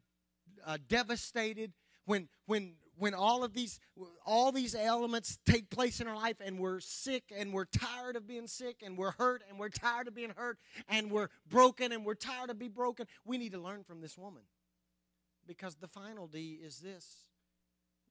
uh, 0.66 0.78
devastated, 0.88 1.72
when 2.04 2.28
when 2.46 2.74
when 2.98 3.14
all 3.14 3.44
of 3.44 3.52
these 3.52 3.78
all 4.24 4.52
these 4.52 4.74
elements 4.74 5.38
take 5.46 5.70
place 5.70 6.00
in 6.00 6.08
our 6.08 6.16
life 6.16 6.36
and 6.44 6.58
we're 6.58 6.80
sick 6.80 7.24
and 7.36 7.52
we're 7.52 7.66
tired 7.66 8.16
of 8.16 8.26
being 8.26 8.46
sick 8.46 8.82
and 8.84 8.96
we're 8.96 9.12
hurt 9.12 9.42
and 9.48 9.58
we're 9.58 9.68
tired 9.68 10.08
of 10.08 10.14
being 10.14 10.32
hurt 10.36 10.58
and 10.88 11.10
we're 11.10 11.28
broken 11.48 11.92
and 11.92 12.04
we're 12.04 12.14
tired 12.14 12.50
of 12.50 12.58
being 12.58 12.72
broken 12.72 13.06
we 13.24 13.38
need 13.38 13.52
to 13.52 13.60
learn 13.60 13.84
from 13.84 14.00
this 14.00 14.16
woman. 14.16 14.42
Because 15.46 15.76
the 15.76 15.88
final 15.88 16.26
d 16.26 16.58
is 16.62 16.78
this. 16.78 17.26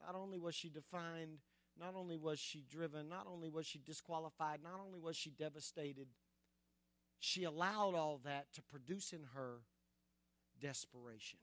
Not 0.06 0.16
only 0.16 0.38
was 0.38 0.56
she 0.56 0.70
defined 0.70 1.40
not 1.78 1.96
only 1.96 2.16
was 2.16 2.40
she 2.40 2.64
driven 2.70 3.10
not 3.10 3.28
only 3.32 3.50
was 3.50 3.66
she 3.66 3.80
disqualified 3.80 4.60
not 4.64 4.80
only 4.86 5.00
was 5.00 5.16
she 5.18 5.30
devastated 5.30 6.08
she 7.20 7.44
allowed 7.44 7.96
all 7.96 8.22
that 8.24 8.46
to 8.54 8.62
produce 8.62 9.12
in 9.12 9.22
her 9.36 9.62
desperation 10.62 11.39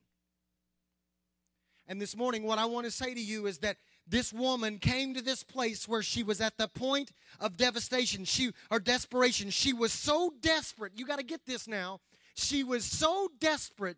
and 1.89 2.01
this 2.01 2.17
morning, 2.17 2.45
what 2.45 2.59
I 2.59 2.65
want 2.65 2.87
to 2.87 2.91
say 2.91 3.13
to 3.13 3.21
you 3.21 3.47
is 3.47 3.59
that 3.59 3.77
this 4.07 4.33
woman 4.33 4.79
came 4.79 5.15
to 5.15 5.23
this 5.23 5.43
place 5.43 5.89
where 5.89 6.03
she 6.03 6.23
was 6.23 6.41
at 6.41 6.57
the 6.57 6.69
point 6.69 7.13
of 7.41 7.57
devastation, 7.57 8.25
she 8.25 8.53
or 8.71 8.79
desperation. 8.79 9.51
She 9.51 9.73
was 9.73 9.93
so 9.93 10.33
desperate. 10.41 10.93
You 10.97 11.07
got 11.07 11.19
to 11.19 11.25
get 11.25 11.45
this 11.47 11.67
now. 11.67 12.01
She 12.35 12.65
was 12.65 12.85
so 12.85 13.29
desperate 13.41 13.97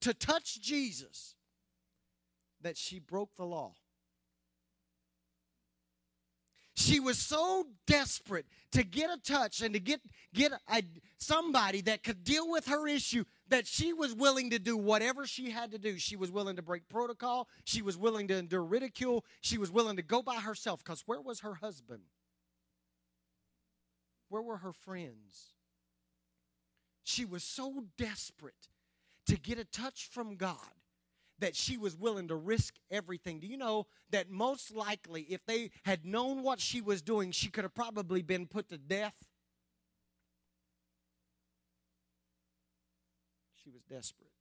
to 0.00 0.14
touch 0.14 0.60
Jesus 0.60 1.34
that 2.62 2.76
she 2.76 2.98
broke 2.98 3.36
the 3.36 3.44
law. 3.44 3.74
She 6.74 7.00
was 7.00 7.16
so 7.18 7.66
desperate 7.86 8.46
to 8.72 8.82
get 8.82 9.10
a 9.10 9.18
touch 9.18 9.62
and 9.62 9.72
to 9.72 9.80
get 9.80 10.00
get 10.34 10.52
a, 10.52 10.82
somebody 11.16 11.80
that 11.82 12.02
could 12.02 12.22
deal 12.22 12.50
with 12.50 12.66
her 12.66 12.86
issue 12.86 13.24
that 13.48 13.66
she 13.66 13.92
was 13.92 14.14
willing 14.14 14.50
to 14.50 14.58
do 14.58 14.76
whatever 14.76 15.26
she 15.26 15.50
had 15.50 15.70
to 15.72 15.78
do. 15.78 15.98
She 15.98 16.16
was 16.16 16.30
willing 16.30 16.56
to 16.56 16.62
break 16.62 16.88
protocol. 16.88 17.48
She 17.64 17.82
was 17.82 17.96
willing 17.96 18.28
to 18.28 18.36
endure 18.36 18.64
ridicule. 18.64 19.24
She 19.40 19.58
was 19.58 19.70
willing 19.70 19.96
to 19.96 20.02
go 20.02 20.22
by 20.22 20.36
herself 20.36 20.82
because 20.84 21.02
where 21.06 21.20
was 21.20 21.40
her 21.40 21.54
husband? 21.54 22.02
Where 24.28 24.42
were 24.42 24.58
her 24.58 24.72
friends? 24.72 25.54
She 27.04 27.24
was 27.24 27.44
so 27.44 27.84
desperate 27.96 28.68
to 29.26 29.36
get 29.36 29.58
a 29.58 29.64
touch 29.64 30.08
from 30.10 30.36
God 30.36 30.56
that 31.38 31.54
she 31.54 31.76
was 31.76 31.96
willing 31.96 32.28
to 32.28 32.34
risk 32.34 32.74
everything. 32.90 33.38
Do 33.40 33.46
you 33.46 33.56
know 33.56 33.86
that 34.10 34.30
most 34.30 34.74
likely, 34.74 35.22
if 35.22 35.44
they 35.46 35.70
had 35.84 36.04
known 36.04 36.42
what 36.42 36.60
she 36.60 36.80
was 36.80 37.02
doing, 37.02 37.30
she 37.30 37.48
could 37.48 37.64
have 37.64 37.74
probably 37.74 38.22
been 38.22 38.46
put 38.46 38.68
to 38.70 38.78
death? 38.78 39.14
She 43.66 43.72
was 43.72 43.82
desperate. 43.82 44.35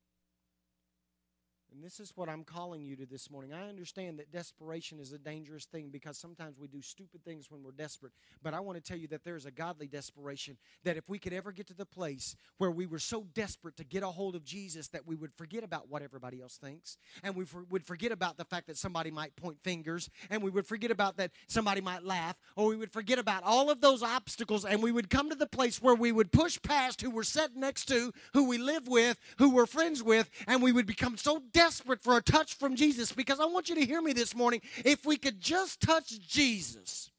And 1.76 1.84
this 1.84 2.00
is 2.00 2.14
what 2.16 2.30
I'm 2.30 2.46
calling 2.46 2.86
you 2.86 2.96
to 2.96 3.06
this 3.06 3.30
morning. 3.30 3.52
I 3.52 3.68
understand 3.68 4.18
that 4.20 4.32
desperation 4.32 4.98
is 4.98 5.12
a 5.12 5.18
dangerous 5.18 5.66
thing 5.66 5.90
because 5.92 6.18
sometimes 6.18 6.58
we 6.58 6.70
do 6.70 6.82
stupid 6.82 7.26
things 7.26 7.52
when 7.52 7.64
we're 7.64 7.74
desperate. 7.74 8.14
But 8.42 8.54
I 8.54 8.62
want 8.62 8.78
to 8.78 8.82
tell 8.82 8.98
you 8.98 9.10
that 9.10 9.26
there's 9.26 9.46
a 9.46 9.52
godly 9.52 9.88
desperation 9.88 10.56
that 10.86 10.96
if 10.96 11.10
we 11.10 11.20
could 11.20 11.34
ever 11.34 11.52
get 11.52 11.68
to 11.68 11.74
the 11.74 11.86
place 11.86 12.38
where 12.60 12.72
we 12.72 12.86
were 12.86 13.00
so 13.00 13.26
desperate 13.34 13.76
to 13.76 13.84
get 13.84 14.04
a 14.04 14.08
hold 14.08 14.38
of 14.38 14.46
Jesus 14.46 14.88
that 14.90 15.06
we 15.06 15.18
would 15.18 15.34
forget 15.34 15.66
about 15.66 15.90
what 15.90 16.02
everybody 16.02 16.42
else 16.42 16.56
thinks. 16.56 16.98
And 17.24 17.36
we 17.36 17.44
for, 17.44 17.66
would 17.70 17.86
forget 17.86 18.14
about 18.14 18.38
the 18.38 18.46
fact 18.46 18.68
that 18.68 18.78
somebody 18.78 19.12
might 19.12 19.36
point 19.36 19.58
fingers. 19.62 20.10
And 20.30 20.42
we 20.42 20.52
would 20.52 20.66
forget 20.66 20.92
about 20.92 21.18
that 21.18 21.32
somebody 21.48 21.82
might 21.82 22.06
laugh. 22.06 22.38
Or 22.56 22.68
we 22.68 22.78
would 22.78 22.94
forget 22.94 23.20
about 23.20 23.44
all 23.44 23.70
of 23.70 23.82
those 23.82 24.02
obstacles. 24.02 24.64
And 24.64 24.82
we 24.82 24.94
would 24.94 25.10
come 25.10 25.30
to 25.30 25.36
the 25.36 25.46
place 25.46 25.82
where 25.82 25.96
we 25.96 26.14
would 26.14 26.32
push 26.32 26.58
past 26.62 27.02
who 27.02 27.10
we're 27.10 27.24
sitting 27.24 27.60
next 27.60 27.90
to, 27.90 28.14
who 28.32 28.48
we 28.48 28.58
live 28.58 28.88
with, 28.88 29.20
who 29.40 29.50
we're 29.50 29.66
friends 29.66 30.02
with, 30.02 30.30
and 30.48 30.64
we 30.64 30.72
would 30.72 30.86
become 30.86 31.18
so 31.18 31.42
desperate 31.52 31.65
desperate 31.66 32.04
for 32.04 32.16
a 32.16 32.22
touch 32.22 32.54
from 32.54 32.76
Jesus 32.76 33.12
because 33.12 33.40
I 33.40 33.46
want 33.46 33.70
you 33.70 33.76
to 33.76 33.86
hear 33.86 34.00
me 34.00 34.14
this 34.14 34.36
morning. 34.36 34.62
If 34.84 35.04
we 35.04 35.18
could 35.18 35.42
just 35.42 35.82
touch 35.82 36.20
Jesus, 36.20 37.10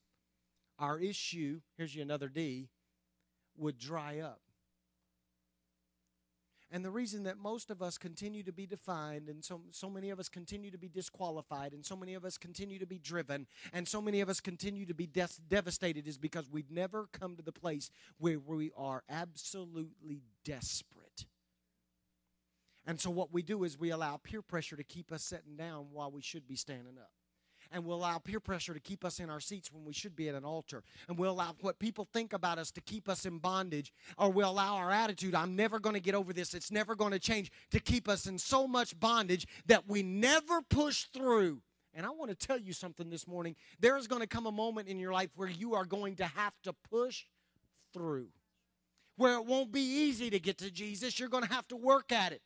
our 0.78 1.00
issue, 1.00 1.60
here's 1.76 1.96
you 1.96 2.02
another 2.02 2.28
D, 2.28 2.68
would 3.58 3.76
dry 3.76 4.20
up. 4.20 4.40
And 6.70 6.84
the 6.84 6.90
reason 6.90 7.24
that 7.24 7.38
most 7.38 7.70
of 7.70 7.82
us 7.82 7.98
continue 7.98 8.44
to 8.44 8.52
be 8.52 8.66
defined, 8.66 9.28
and 9.28 9.44
so, 9.44 9.62
so 9.72 9.90
many 9.90 10.10
of 10.10 10.20
us 10.20 10.28
continue 10.28 10.70
to 10.70 10.78
be 10.78 10.88
disqualified, 10.88 11.72
and 11.72 11.84
so 11.84 11.96
many 11.96 12.14
of 12.14 12.24
us 12.24 12.38
continue 12.38 12.78
to 12.78 12.86
be 12.86 12.98
driven, 12.98 13.48
and 13.72 13.88
so 13.88 14.00
many 14.00 14.20
of 14.20 14.28
us 14.28 14.40
continue 14.40 14.86
to 14.86 14.94
be 14.94 15.08
devastated 15.48 16.06
is 16.06 16.18
because 16.18 16.48
we've 16.48 16.70
never 16.70 17.08
come 17.12 17.34
to 17.34 17.42
the 17.42 17.52
place 17.52 17.90
where 18.18 18.38
we 18.38 18.70
are 18.76 19.02
absolutely 19.08 20.22
desperate 20.44 21.05
and 22.86 23.00
so 23.00 23.10
what 23.10 23.32
we 23.32 23.42
do 23.42 23.64
is 23.64 23.78
we 23.78 23.90
allow 23.90 24.16
peer 24.16 24.42
pressure 24.42 24.76
to 24.76 24.84
keep 24.84 25.10
us 25.10 25.24
sitting 25.24 25.56
down 25.56 25.86
while 25.92 26.10
we 26.10 26.22
should 26.22 26.46
be 26.46 26.54
standing 26.54 26.98
up. 26.98 27.10
And 27.72 27.84
we'll 27.84 27.96
allow 27.96 28.18
peer 28.18 28.38
pressure 28.38 28.74
to 28.74 28.78
keep 28.78 29.04
us 29.04 29.18
in 29.18 29.28
our 29.28 29.40
seats 29.40 29.72
when 29.72 29.84
we 29.84 29.92
should 29.92 30.14
be 30.14 30.28
at 30.28 30.36
an 30.36 30.44
altar. 30.44 30.84
And 31.08 31.18
we'll 31.18 31.32
allow 31.32 31.56
what 31.60 31.80
people 31.80 32.06
think 32.12 32.32
about 32.32 32.58
us 32.58 32.70
to 32.70 32.80
keep 32.80 33.08
us 33.08 33.26
in 33.26 33.38
bondage. 33.38 33.92
Or 34.16 34.30
we'll 34.30 34.50
allow 34.50 34.76
our 34.76 34.92
attitude, 34.92 35.34
I'm 35.34 35.56
never 35.56 35.80
going 35.80 35.94
to 35.94 36.00
get 36.00 36.14
over 36.14 36.32
this, 36.32 36.54
it's 36.54 36.70
never 36.70 36.94
going 36.94 37.10
to 37.10 37.18
change, 37.18 37.50
to 37.72 37.80
keep 37.80 38.08
us 38.08 38.26
in 38.26 38.38
so 38.38 38.68
much 38.68 38.98
bondage 39.00 39.48
that 39.66 39.88
we 39.88 40.04
never 40.04 40.62
push 40.62 41.06
through. 41.12 41.60
And 41.92 42.06
I 42.06 42.10
want 42.10 42.30
to 42.30 42.36
tell 42.36 42.58
you 42.58 42.72
something 42.72 43.10
this 43.10 43.26
morning. 43.26 43.56
There 43.80 43.96
is 43.96 44.06
going 44.06 44.20
to 44.20 44.28
come 44.28 44.46
a 44.46 44.52
moment 44.52 44.86
in 44.86 45.00
your 45.00 45.12
life 45.12 45.30
where 45.34 45.48
you 45.48 45.74
are 45.74 45.86
going 45.86 46.14
to 46.16 46.26
have 46.26 46.52
to 46.62 46.72
push 46.88 47.24
through. 47.92 48.28
Where 49.16 49.34
it 49.38 49.46
won't 49.46 49.72
be 49.72 49.80
easy 49.80 50.30
to 50.30 50.38
get 50.38 50.58
to 50.58 50.70
Jesus. 50.70 51.18
You're 51.18 51.30
going 51.30 51.42
to 51.42 51.52
have 51.52 51.66
to 51.68 51.76
work 51.76 52.12
at 52.12 52.32
it 52.32 52.42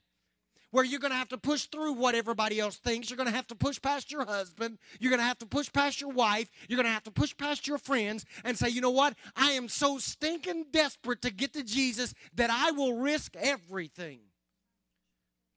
where 0.71 0.85
you're 0.85 1.01
going 1.01 1.13
to 1.13 1.17
have 1.17 1.29
to 1.29 1.39
push 1.39 1.67
through 1.67 1.95
what 1.95 2.15
everybody 2.15 2.61
else 2.61 2.77
thinks. 2.77 3.11
You're 3.11 3.17
going 3.17 3.29
to 3.29 3.35
have 3.35 3.47
to 3.49 3.55
push 3.55 3.81
past 3.81 4.11
your 4.11 4.25
husband. 4.25 4.79
You're 4.99 5.11
going 5.11 5.21
to 5.21 5.27
have 5.27 5.39
to 5.39 5.47
push 5.47 5.73
past 5.73 6.01
your 6.01 6.11
wife. 6.11 6.49
You're 6.69 6.77
going 6.77 6.87
to 6.87 6.93
have 6.93 7.05
to 7.05 7.11
push 7.11 7.37
past 7.37 7.67
your 7.67 7.79
friends 7.79 8.25
and 8.45 8.57
say, 8.57 8.69
you 8.69 8.81
know 8.81 8.91
what? 8.91 9.15
I 9.37 9.53
am 9.53 9.69
so 9.69 9.99
stinking 9.99 10.67
desperate 10.71 11.23
to 11.23 11.31
get 11.31 11.53
to 11.55 11.65
Jesus 11.65 12.15
that 12.35 12.51
I 12.51 12.71
will 12.73 12.95
risk 12.95 13.37
everything 13.37 14.21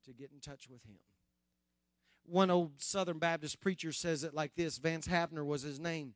to 0.05 0.13
get 0.13 0.31
in 0.31 0.39
touch 0.39 0.67
with 0.69 0.83
him. 0.85 0.97
One 2.25 2.49
old 2.49 2.81
Southern 2.81 3.19
Baptist 3.19 3.59
preacher 3.59 3.91
says 3.91 4.23
it 4.23 4.33
like 4.33 4.55
this 4.55 4.77
Vance 4.77 5.07
Havner 5.07 5.45
was 5.45 5.61
his 5.61 5.79
name. 5.79 6.13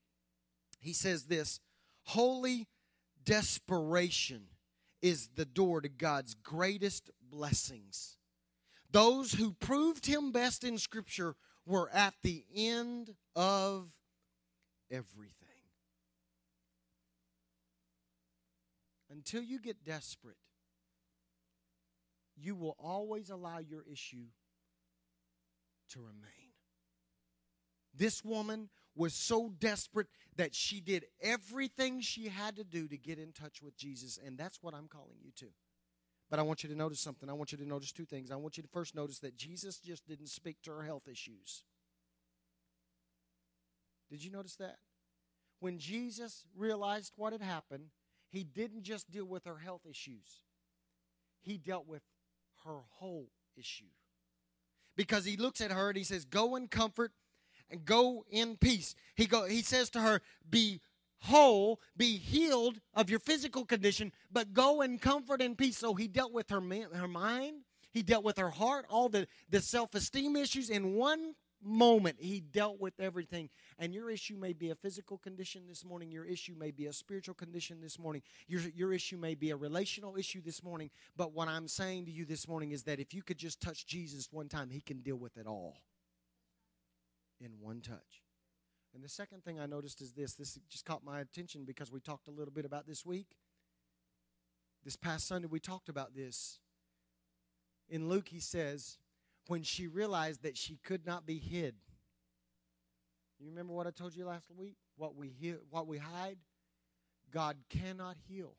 He 0.79 0.93
says 0.93 1.25
this 1.25 1.59
Holy 2.03 2.67
desperation 3.23 4.43
is 5.01 5.29
the 5.35 5.45
door 5.45 5.81
to 5.81 5.89
God's 5.89 6.33
greatest 6.33 7.11
blessings. 7.21 8.16
Those 8.97 9.31
who 9.31 9.53
proved 9.53 10.07
him 10.07 10.31
best 10.31 10.63
in 10.63 10.79
Scripture 10.79 11.35
were 11.67 11.87
at 11.93 12.15
the 12.23 12.43
end 12.55 13.13
of 13.35 13.91
everything. 14.89 15.35
Until 19.11 19.43
you 19.43 19.59
get 19.59 19.85
desperate, 19.85 20.39
you 22.35 22.55
will 22.55 22.75
always 22.79 23.29
allow 23.29 23.59
your 23.59 23.83
issue 23.83 24.29
to 25.91 25.99
remain. 25.99 26.53
This 27.95 28.25
woman 28.25 28.67
was 28.95 29.13
so 29.13 29.53
desperate 29.59 30.07
that 30.37 30.55
she 30.55 30.81
did 30.81 31.05
everything 31.21 32.01
she 32.01 32.29
had 32.29 32.55
to 32.55 32.63
do 32.63 32.87
to 32.87 32.97
get 32.97 33.19
in 33.19 33.31
touch 33.31 33.61
with 33.61 33.77
Jesus. 33.77 34.17
And 34.25 34.39
that's 34.39 34.63
what 34.63 34.73
I'm 34.73 34.87
calling 34.87 35.17
you 35.21 35.29
to. 35.35 35.49
But 36.29 36.39
I 36.39 36.41
want 36.41 36.63
you 36.63 36.69
to 36.69 36.75
notice 36.75 36.99
something. 36.99 37.29
I 37.29 37.33
want 37.33 37.51
you 37.51 37.57
to 37.57 37.67
notice 37.67 37.91
two 37.91 38.05
things. 38.05 38.31
I 38.31 38.35
want 38.35 38.57
you 38.57 38.63
to 38.63 38.69
first 38.69 38.95
notice 38.95 39.19
that 39.19 39.37
Jesus 39.37 39.79
just 39.79 40.05
didn't 40.07 40.27
speak 40.27 40.57
to 40.63 40.71
her 40.71 40.83
health 40.83 41.07
issues. 41.09 41.63
Did 44.09 44.23
you 44.23 44.31
notice 44.31 44.55
that? 44.57 44.77
When 45.59 45.79
Jesus 45.79 46.45
realized 46.55 47.13
what 47.15 47.33
had 47.33 47.41
happened, 47.41 47.89
he 48.29 48.43
didn't 48.43 48.83
just 48.83 49.09
deal 49.09 49.25
with 49.25 49.45
her 49.45 49.57
health 49.57 49.81
issues, 49.89 50.41
he 51.41 51.57
dealt 51.57 51.87
with 51.87 52.03
her 52.65 52.79
whole 52.89 53.29
issue. 53.55 53.85
Because 54.95 55.25
he 55.25 55.37
looks 55.37 55.61
at 55.61 55.71
her 55.71 55.89
and 55.89 55.97
he 55.97 56.03
says, 56.03 56.25
Go 56.25 56.55
in 56.55 56.67
comfort 56.67 57.11
and 57.69 57.85
go 57.85 58.25
in 58.29 58.57
peace. 58.57 58.95
He, 59.15 59.27
go, 59.27 59.45
he 59.45 59.61
says 59.61 59.89
to 59.91 60.01
her, 60.01 60.21
Be 60.49 60.81
whole, 61.21 61.79
be 61.95 62.17
healed 62.17 62.79
of 62.93 63.09
your 63.09 63.19
physical 63.19 63.65
condition, 63.65 64.11
but 64.31 64.53
go 64.53 64.81
in 64.81 64.99
comfort 64.99 65.41
and 65.41 65.57
peace. 65.57 65.77
So 65.77 65.93
he 65.93 66.07
dealt 66.07 66.33
with 66.33 66.49
her, 66.49 66.61
her 66.93 67.07
mind, 67.07 67.61
he 67.91 68.03
dealt 68.03 68.23
with 68.23 68.37
her 68.37 68.49
heart, 68.49 68.85
all 68.89 69.09
the, 69.09 69.27
the 69.49 69.61
self 69.61 69.95
esteem 69.95 70.35
issues 70.35 70.69
in 70.69 70.93
one 70.93 71.33
moment. 71.63 72.17
He 72.19 72.39
dealt 72.39 72.79
with 72.79 72.99
everything. 72.99 73.49
And 73.79 73.93
your 73.93 74.09
issue 74.09 74.35
may 74.35 74.53
be 74.53 74.69
a 74.69 74.75
physical 74.75 75.17
condition 75.17 75.63
this 75.67 75.83
morning, 75.83 76.11
your 76.11 76.25
issue 76.25 76.55
may 76.57 76.71
be 76.71 76.85
a 76.85 76.93
spiritual 76.93 77.35
condition 77.35 77.81
this 77.81 77.97
morning, 77.97 78.21
your, 78.47 78.61
your 78.75 78.93
issue 78.93 79.17
may 79.17 79.35
be 79.35 79.51
a 79.51 79.55
relational 79.55 80.15
issue 80.15 80.41
this 80.41 80.63
morning. 80.63 80.89
But 81.15 81.33
what 81.33 81.47
I'm 81.47 81.67
saying 81.67 82.05
to 82.05 82.11
you 82.11 82.25
this 82.25 82.47
morning 82.47 82.71
is 82.71 82.83
that 82.83 82.99
if 82.99 83.13
you 83.13 83.23
could 83.23 83.37
just 83.37 83.61
touch 83.61 83.85
Jesus 83.85 84.29
one 84.31 84.49
time, 84.49 84.69
he 84.69 84.81
can 84.81 85.01
deal 85.01 85.17
with 85.17 85.37
it 85.37 85.47
all 85.47 85.77
in 87.39 87.51
one 87.59 87.81
touch. 87.81 88.26
And 88.97 89.03
the 89.03 89.09
second 89.09 89.43
thing 89.43 89.59
I 89.59 89.67
noticed 89.67 90.01
is 90.01 90.13
this 90.13 90.33
this 90.33 90.57
just 90.71 90.83
caught 90.83 91.05
my 91.05 91.19
attention 91.19 91.65
because 91.65 91.91
we 91.91 91.99
talked 91.99 92.27
a 92.27 92.31
little 92.31 92.51
bit 92.51 92.65
about 92.65 92.87
this 92.87 93.05
week. 93.05 93.27
This 94.83 94.95
past 94.95 95.27
Sunday, 95.27 95.47
we 95.47 95.59
talked 95.59 95.87
about 95.87 96.15
this. 96.15 96.57
In 97.89 98.09
Luke, 98.09 98.27
he 98.27 98.39
says, 98.39 98.97
when 99.49 99.61
she 99.61 99.85
realized 99.85 100.41
that 100.41 100.57
she 100.57 100.79
could 100.83 101.05
not 101.05 101.27
be 101.27 101.37
hid. 101.37 101.75
You 103.39 103.45
remember 103.45 103.71
what 103.71 103.85
I 103.85 103.91
told 103.91 104.15
you 104.15 104.25
last 104.25 104.49
week? 104.49 104.77
What 104.95 105.15
we 105.15 105.27
hear, 105.27 105.59
what 105.69 105.85
we 105.85 105.99
hide, 105.99 106.39
God 107.31 107.55
cannot 107.69 108.17
heal. 108.27 108.55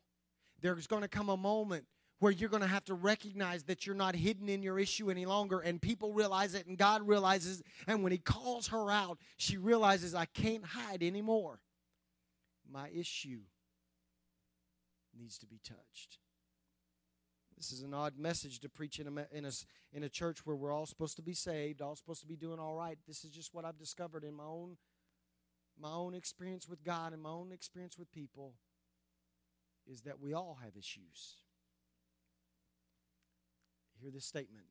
There's 0.60 0.86
going 0.86 1.02
to 1.02 1.08
come 1.08 1.30
a 1.30 1.36
moment 1.36 1.86
where 2.20 2.32
you're 2.32 2.48
going 2.48 2.62
to 2.62 2.68
have 2.68 2.84
to 2.84 2.94
recognize 2.94 3.64
that 3.64 3.86
you're 3.86 3.94
not 3.94 4.14
hidden 4.14 4.48
in 4.48 4.62
your 4.62 4.78
issue 4.78 5.10
any 5.10 5.26
longer 5.26 5.60
and 5.60 5.80
people 5.80 6.12
realize 6.12 6.54
it 6.54 6.66
and 6.66 6.76
God 6.76 7.06
realizes 7.06 7.62
and 7.86 8.02
when 8.02 8.12
he 8.12 8.18
calls 8.18 8.68
her 8.68 8.90
out 8.90 9.18
she 9.36 9.56
realizes 9.56 10.14
I 10.14 10.26
can't 10.26 10.64
hide 10.64 11.02
anymore. 11.02 11.60
My 12.70 12.88
issue 12.90 13.40
needs 15.18 15.38
to 15.38 15.46
be 15.46 15.60
touched. 15.64 16.18
This 17.56 17.72
is 17.72 17.82
an 17.82 17.92
odd 17.92 18.14
message 18.16 18.60
to 18.60 18.68
preach 18.68 19.00
in 19.00 19.06
a, 19.08 19.26
in 19.36 19.44
a, 19.44 19.50
in 19.92 20.04
a 20.04 20.08
church 20.08 20.44
where 20.44 20.54
we're 20.54 20.72
all 20.72 20.86
supposed 20.86 21.16
to 21.16 21.22
be 21.22 21.34
saved 21.34 21.80
all 21.80 21.96
supposed 21.96 22.20
to 22.20 22.26
be 22.26 22.36
doing 22.36 22.58
all 22.58 22.74
right. 22.74 22.98
This 23.06 23.24
is 23.24 23.30
just 23.30 23.54
what 23.54 23.64
I've 23.64 23.78
discovered 23.78 24.24
in 24.24 24.34
my 24.34 24.44
own 24.44 24.76
my 25.80 25.92
own 25.92 26.12
experience 26.12 26.68
with 26.68 26.82
God 26.82 27.12
and 27.12 27.22
my 27.22 27.30
own 27.30 27.52
experience 27.52 27.96
with 27.96 28.10
people 28.10 28.54
is 29.86 30.00
that 30.02 30.20
we 30.20 30.34
all 30.34 30.58
have 30.62 30.76
issues 30.76 31.36
hear 34.00 34.10
this 34.10 34.24
statement. 34.24 34.66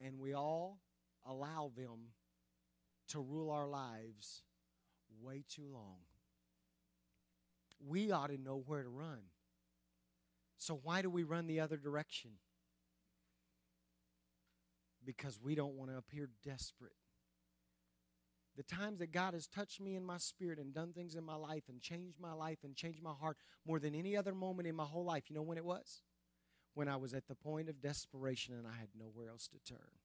And 0.00 0.18
we 0.18 0.34
all 0.34 0.80
allow 1.26 1.70
them 1.76 2.12
to 3.08 3.20
rule 3.20 3.50
our 3.50 3.68
lives 3.68 4.42
way 5.22 5.44
too 5.48 5.66
long. 5.72 5.98
We 7.86 8.10
ought 8.10 8.28
to 8.28 8.38
know 8.38 8.62
where 8.66 8.82
to 8.82 8.88
run. 8.88 9.20
So, 10.58 10.78
why 10.82 11.02
do 11.02 11.10
we 11.10 11.24
run 11.24 11.46
the 11.46 11.60
other 11.60 11.76
direction? 11.76 12.30
Because 15.04 15.38
we 15.42 15.54
don't 15.54 15.74
want 15.74 15.90
to 15.90 15.98
appear 15.98 16.30
desperate. 16.44 16.96
The 18.56 18.62
times 18.62 19.00
that 19.00 19.12
God 19.12 19.34
has 19.34 19.46
touched 19.46 19.80
me 19.80 19.96
in 19.96 20.04
my 20.04 20.16
spirit 20.16 20.58
and 20.58 20.72
done 20.72 20.92
things 20.92 21.16
in 21.16 21.24
my 21.24 21.34
life 21.34 21.64
and 21.68 21.82
changed 21.82 22.20
my 22.20 22.32
life 22.32 22.58
and 22.62 22.76
changed 22.76 23.02
my 23.02 23.12
heart 23.12 23.36
more 23.66 23.80
than 23.80 23.94
any 23.94 24.16
other 24.16 24.32
moment 24.32 24.68
in 24.68 24.76
my 24.76 24.84
whole 24.84 25.04
life, 25.04 25.24
you 25.28 25.34
know 25.34 25.42
when 25.42 25.58
it 25.58 25.64
was? 25.64 26.02
When 26.74 26.88
I 26.88 26.96
was 26.96 27.14
at 27.14 27.28
the 27.28 27.34
point 27.34 27.68
of 27.68 27.80
desperation 27.80 28.54
and 28.54 28.66
I 28.66 28.78
had 28.78 28.88
nowhere 28.98 29.28
else 29.30 29.48
to 29.48 29.58
turn. 29.72 29.98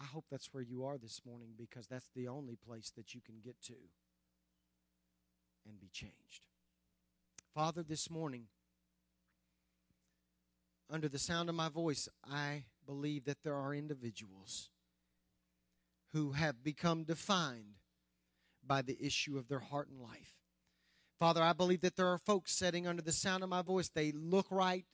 I 0.00 0.04
hope 0.06 0.24
that's 0.30 0.52
where 0.52 0.62
you 0.62 0.84
are 0.84 0.96
this 0.96 1.20
morning 1.26 1.50
because 1.58 1.86
that's 1.86 2.10
the 2.16 2.28
only 2.28 2.56
place 2.56 2.90
that 2.96 3.14
you 3.14 3.20
can 3.20 3.36
get 3.44 3.60
to 3.64 3.74
and 5.68 5.78
be 5.78 5.90
changed. 5.92 6.46
Father, 7.54 7.82
this 7.82 8.10
morning, 8.10 8.44
under 10.88 11.08
the 11.08 11.18
sound 11.18 11.48
of 11.48 11.54
my 11.54 11.68
voice, 11.68 12.08
I 12.24 12.64
believe 12.86 13.24
that 13.26 13.42
there 13.44 13.56
are 13.56 13.74
individuals 13.74 14.70
who 16.12 16.32
have 16.32 16.64
become 16.64 17.04
defined 17.04 17.76
by 18.66 18.82
the 18.82 18.96
issue 19.00 19.36
of 19.36 19.48
their 19.48 19.60
heart 19.60 19.88
and 19.88 20.00
life. 20.00 20.39
Father, 21.20 21.42
I 21.42 21.52
believe 21.52 21.82
that 21.82 21.96
there 21.96 22.08
are 22.08 22.16
folks 22.16 22.50
sitting 22.50 22.86
under 22.86 23.02
the 23.02 23.12
sound 23.12 23.42
of 23.42 23.50
my 23.50 23.60
voice. 23.60 23.90
They 23.90 24.10
look 24.10 24.46
right, 24.50 24.86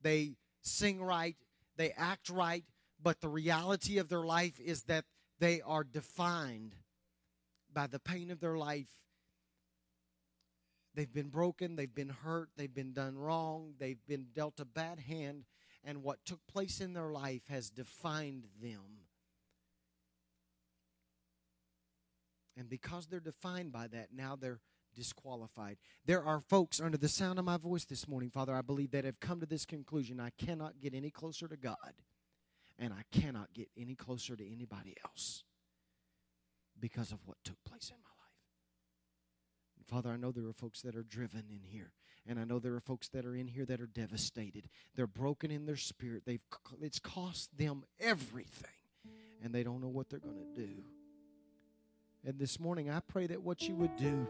they 0.00 0.36
sing 0.62 1.02
right, 1.02 1.34
they 1.76 1.90
act 1.90 2.30
right, 2.30 2.64
but 3.02 3.20
the 3.20 3.28
reality 3.28 3.98
of 3.98 4.08
their 4.08 4.22
life 4.22 4.60
is 4.60 4.84
that 4.84 5.04
they 5.40 5.60
are 5.60 5.82
defined 5.82 6.76
by 7.72 7.88
the 7.88 7.98
pain 7.98 8.30
of 8.30 8.38
their 8.38 8.56
life. 8.56 8.86
They've 10.94 11.12
been 11.12 11.30
broken, 11.30 11.74
they've 11.74 11.92
been 11.92 12.10
hurt, 12.10 12.50
they've 12.56 12.72
been 12.72 12.92
done 12.92 13.18
wrong, 13.18 13.74
they've 13.80 14.06
been 14.06 14.26
dealt 14.32 14.60
a 14.60 14.64
bad 14.64 15.00
hand, 15.00 15.46
and 15.82 16.04
what 16.04 16.24
took 16.24 16.46
place 16.46 16.80
in 16.80 16.92
their 16.92 17.10
life 17.10 17.48
has 17.48 17.70
defined 17.70 18.44
them. 18.62 19.00
And 22.56 22.68
because 22.68 23.06
they're 23.06 23.18
defined 23.18 23.72
by 23.72 23.88
that, 23.88 24.10
now 24.14 24.36
they're 24.36 24.60
disqualified. 24.94 25.76
There 26.06 26.22
are 26.22 26.40
folks 26.40 26.80
under 26.80 26.96
the 26.96 27.08
sound 27.08 27.38
of 27.38 27.44
my 27.44 27.56
voice 27.56 27.84
this 27.84 28.08
morning, 28.08 28.30
Father, 28.30 28.54
I 28.54 28.62
believe 28.62 28.90
that 28.92 29.04
have 29.04 29.20
come 29.20 29.40
to 29.40 29.46
this 29.46 29.64
conclusion 29.64 30.20
I 30.20 30.30
cannot 30.30 30.80
get 30.80 30.94
any 30.94 31.10
closer 31.10 31.48
to 31.48 31.56
God, 31.56 31.94
and 32.78 32.92
I 32.92 33.02
cannot 33.16 33.52
get 33.52 33.68
any 33.76 33.94
closer 33.94 34.36
to 34.36 34.52
anybody 34.52 34.96
else 35.04 35.44
because 36.78 37.12
of 37.12 37.18
what 37.26 37.38
took 37.44 37.62
place 37.64 37.90
in 37.90 37.96
my 38.02 38.08
life. 38.08 38.22
And 39.78 39.86
Father, 39.86 40.10
I 40.10 40.16
know 40.16 40.32
there 40.32 40.46
are 40.46 40.52
folks 40.52 40.82
that 40.82 40.96
are 40.96 41.02
driven 41.02 41.44
in 41.50 41.62
here. 41.64 41.92
And 42.26 42.38
I 42.38 42.44
know 42.44 42.58
there 42.58 42.74
are 42.74 42.80
folks 42.80 43.08
that 43.08 43.26
are 43.26 43.34
in 43.34 43.48
here 43.48 43.64
that 43.64 43.80
are 43.80 43.86
devastated. 43.86 44.68
They're 44.94 45.08
broken 45.08 45.50
in 45.50 45.66
their 45.66 45.76
spirit. 45.76 46.22
They've 46.24 46.40
it's 46.80 47.00
cost 47.00 47.56
them 47.56 47.84
everything. 47.98 48.70
And 49.42 49.52
they 49.52 49.64
don't 49.64 49.80
know 49.80 49.88
what 49.88 50.08
they're 50.08 50.20
going 50.20 50.36
to 50.36 50.60
do. 50.60 50.84
And 52.24 52.38
this 52.38 52.60
morning, 52.60 52.88
I 52.88 53.00
pray 53.00 53.26
that 53.26 53.42
what 53.42 53.62
you 53.62 53.74
would 53.74 53.96
do 53.96 54.28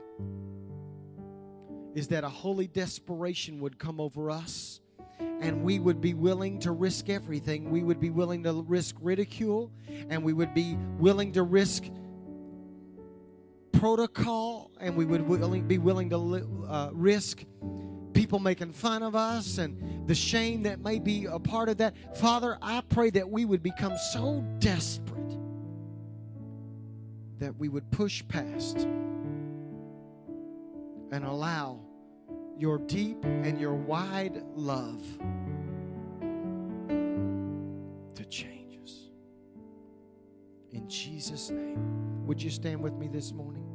is 1.95 2.09
that 2.09 2.25
a 2.25 2.29
holy 2.29 2.67
desperation 2.67 3.61
would 3.61 3.79
come 3.79 4.01
over 4.01 4.31
us 4.31 4.81
and 5.21 5.63
we 5.63 5.79
would 5.79 6.01
be 6.01 6.15
willing 6.15 6.59
to 6.61 6.73
risk 6.73 7.11
everything. 7.11 7.71
We 7.71 7.83
would 7.83 8.01
be 8.01 8.09
willing 8.09 8.45
to 8.45 8.65
risk 8.67 8.97
ridicule 9.03 9.71
and 10.09 10.25
we 10.25 10.33
would 10.33 10.55
be 10.55 10.79
willing 10.99 11.33
to 11.33 11.43
risk 11.43 11.85
protocol 13.73 14.71
and 14.81 14.97
we 14.97 15.05
would 15.05 15.69
be 15.69 15.77
willing 15.77 16.09
to 16.09 16.67
uh, 16.71 16.89
risk 16.95 17.45
people 18.15 18.39
making 18.39 18.73
fun 18.73 19.03
of 19.03 19.15
us 19.15 19.59
and 19.59 20.09
the 20.09 20.15
shame 20.15 20.63
that 20.63 20.81
may 20.81 20.99
be 20.99 21.27
a 21.27 21.39
part 21.39 21.69
of 21.69 21.77
that. 21.77 21.95
Father, 22.17 22.57
I 22.63 22.83
pray 22.89 23.11
that 23.11 23.29
we 23.29 23.45
would 23.45 23.63
become 23.63 23.99
so 24.13 24.43
desperate 24.61 25.12
that 27.43 27.59
we 27.59 27.69
would 27.69 27.91
push 27.91 28.23
past 28.29 28.87
and 31.11 31.25
allow 31.25 31.81
your 32.57 32.79
deep 32.79 33.25
and 33.25 33.61
your 33.61 33.75
wide 33.75 34.45
love 34.55 35.03
to 38.15 38.25
change 38.27 38.79
us. 38.85 39.09
In 40.71 40.89
Jesus' 40.89 41.51
name. 41.51 42.25
Would 42.27 42.41
you 42.41 42.51
stand 42.51 42.81
with 42.81 42.95
me 42.95 43.09
this 43.09 43.33
morning? 43.33 43.67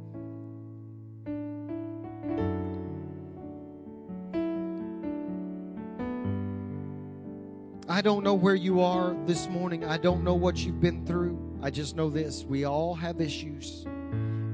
I 7.86 8.00
don't 8.00 8.24
know 8.24 8.32
where 8.32 8.54
you 8.54 8.80
are 8.80 9.14
this 9.26 9.46
morning. 9.50 9.84
I 9.84 9.98
don't 9.98 10.24
know 10.24 10.34
what 10.34 10.56
you've 10.56 10.80
been 10.80 11.04
through. 11.04 11.47
I 11.60 11.70
just 11.70 11.96
know 11.96 12.08
this 12.08 12.44
we 12.44 12.64
all 12.64 12.94
have 12.94 13.20
issues. 13.20 13.84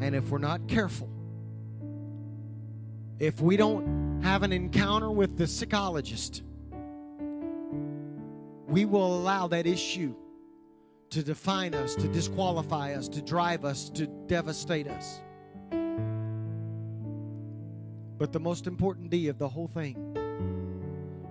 And 0.01 0.15
if 0.15 0.31
we're 0.31 0.39
not 0.39 0.67
careful, 0.69 1.09
if 3.19 3.41
we 3.41 3.57
don't 3.57 4.23
have 4.23 4.43
an 4.43 4.53
encounter 4.53 5.11
with 5.11 5.37
the 5.37 5.47
psychologist, 5.47 6.43
we 8.67 8.85
will 8.85 9.19
allow 9.19 9.47
that 9.49 9.67
issue 9.67 10.15
to 11.11 11.23
define 11.23 11.75
us, 11.75 11.95
to 11.95 12.09
disqualify 12.09 12.95
us, 12.95 13.09
to 13.09 13.23
drive 13.23 13.65
us, 13.65 13.89
to 13.91 14.07
devastate 14.27 14.89
us. 14.89 15.21
But 18.19 18.33
the 18.33 18.41
most 18.41 18.67
important 18.67 19.11
D 19.11 19.29
of 19.29 19.39
the 19.39 19.49
whole 19.49 19.69
thing 19.69 19.97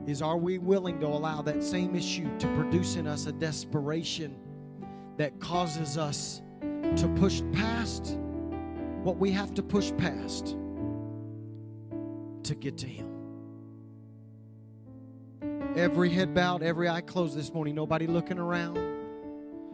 is 0.06 0.22
are 0.22 0.38
we 0.38 0.58
willing 0.58 1.00
to 1.00 1.08
allow 1.08 1.42
that 1.42 1.64
same 1.64 1.96
issue 1.96 2.30
to 2.40 2.48
produce 2.56 2.96
in 2.96 3.08
us 3.08 3.26
a 3.26 3.32
desperation 3.32 4.36
that 5.18 5.40
causes 5.40 5.98
us 5.98 6.42
to 6.98 7.08
push 7.20 7.42
past 7.54 8.18
what 9.04 9.18
we 9.18 9.32
have 9.32 9.54
to 9.54 9.64
push 9.64 9.92
past 9.98 10.56
to 12.44 12.56
get 12.56 12.78
to 12.80 12.88
Him? 12.88 13.10
Every 15.76 16.10
head 16.10 16.34
bowed, 16.34 16.64
every 16.64 16.88
eye 16.88 17.02
closed 17.02 17.36
this 17.38 17.54
morning, 17.54 17.76
nobody 17.76 18.08
looking 18.08 18.38
around. 18.38 18.78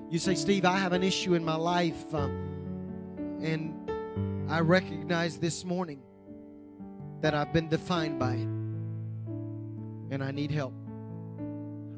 You 0.10 0.18
say, 0.18 0.34
Steve, 0.36 0.66
I 0.66 0.78
have 0.78 0.94
an 0.94 1.04
issue 1.04 1.36
in 1.36 1.44
my 1.46 1.56
life, 1.56 2.14
um, 2.16 3.38
and 3.42 3.92
I 4.50 4.62
recognize 4.62 5.38
this 5.38 5.64
morning 5.64 6.02
that 7.22 7.36
I've 7.36 7.54
been 7.54 7.68
defined 7.68 8.18
by 8.18 8.34
it, 8.34 8.48
and 10.12 10.24
I 10.24 10.32
need 10.32 10.52
help. 10.52 10.74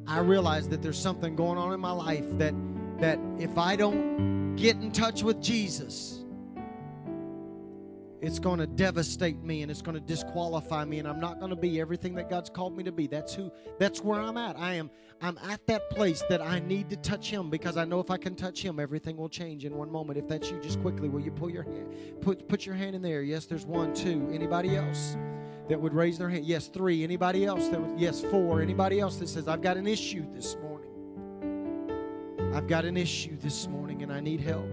I 0.08 0.20
realize 0.20 0.68
that 0.70 0.82
there's 0.82 1.00
something 1.00 1.36
going 1.36 1.58
on 1.58 1.72
in 1.72 1.80
my 1.80 1.92
life 1.92 2.26
that 2.38 2.54
that 3.02 3.20
if 3.40 3.58
I 3.58 3.76
don't 3.76 4.56
get 4.56 4.78
in 4.78 4.92
touch 4.92 5.24
with 5.24 5.42
Jesus, 5.42 6.24
it's 8.22 8.38
going 8.38 8.60
to 8.60 8.68
devastate 8.68 9.42
me 9.44 9.64
and 9.64 9.72
it's 9.72 9.82
going 9.82 9.96
to 9.96 10.02
disqualify 10.02 10.86
me 10.86 11.00
and 11.00 11.08
I'm 11.08 11.20
not 11.20 11.40
going 11.40 11.50
to 11.50 11.56
be 11.56 11.82
everything 11.82 12.14
that 12.16 12.30
God's 12.30 12.52
called 12.52 12.78
me 12.78 12.84
to 12.84 12.92
be. 12.92 13.08
That's 13.08 13.34
who 13.34 13.52
that's 13.80 14.02
where 14.02 14.22
I'm 14.22 14.38
at. 14.38 14.58
I 14.58 14.76
am 14.76 14.92
I'm 15.22 15.40
at 15.50 15.66
that 15.66 15.90
place 15.90 16.24
that 16.30 16.42
I 16.42 16.60
need 16.60 16.92
to 16.92 16.96
touch 16.98 17.32
him 17.32 17.50
because 17.50 17.78
I 17.78 17.86
know 17.86 18.00
if 18.00 18.12
I 18.12 18.18
can 18.18 18.36
touch 18.36 18.62
him 18.62 18.80
everything 18.80 19.18
will 19.18 19.30
change 19.30 19.66
in 19.66 19.76
one 19.76 19.92
moment. 19.92 20.20
If 20.20 20.28
that's 20.28 20.52
you 20.52 20.60
just 20.62 20.80
quickly 20.82 21.10
will 21.10 21.22
you 21.22 21.32
pull 21.32 21.50
your 21.50 21.64
hand 21.64 22.22
put 22.22 22.48
put 22.48 22.68
your 22.68 22.76
hand 22.76 22.96
in 22.96 23.02
there. 23.02 23.24
Yes, 23.24 23.48
there's 23.48 23.66
one, 23.66 23.96
two. 23.96 24.30
Anybody 24.32 24.76
else 24.76 25.18
that 25.68 25.82
would 25.82 25.96
raise 25.96 26.20
their 26.20 26.30
hand? 26.30 26.46
Yes, 26.46 26.68
3. 26.68 27.04
Anybody 27.04 27.46
else 27.46 27.68
that 27.70 27.82
would 27.82 28.00
yes, 28.00 28.22
4. 28.22 28.62
Anybody 28.62 29.00
else 29.00 29.16
that 29.16 29.30
says 29.30 29.48
I've 29.48 29.64
got 29.64 29.78
an 29.78 29.88
issue 29.88 30.26
this 30.32 30.56
morning. 30.58 30.71
I've 32.54 32.68
got 32.68 32.86
an 32.86 32.98
issue 32.98 33.38
this 33.38 33.68
morning 33.68 34.04
and 34.04 34.12
I 34.12 34.20
need 34.20 34.42
help. 34.42 34.68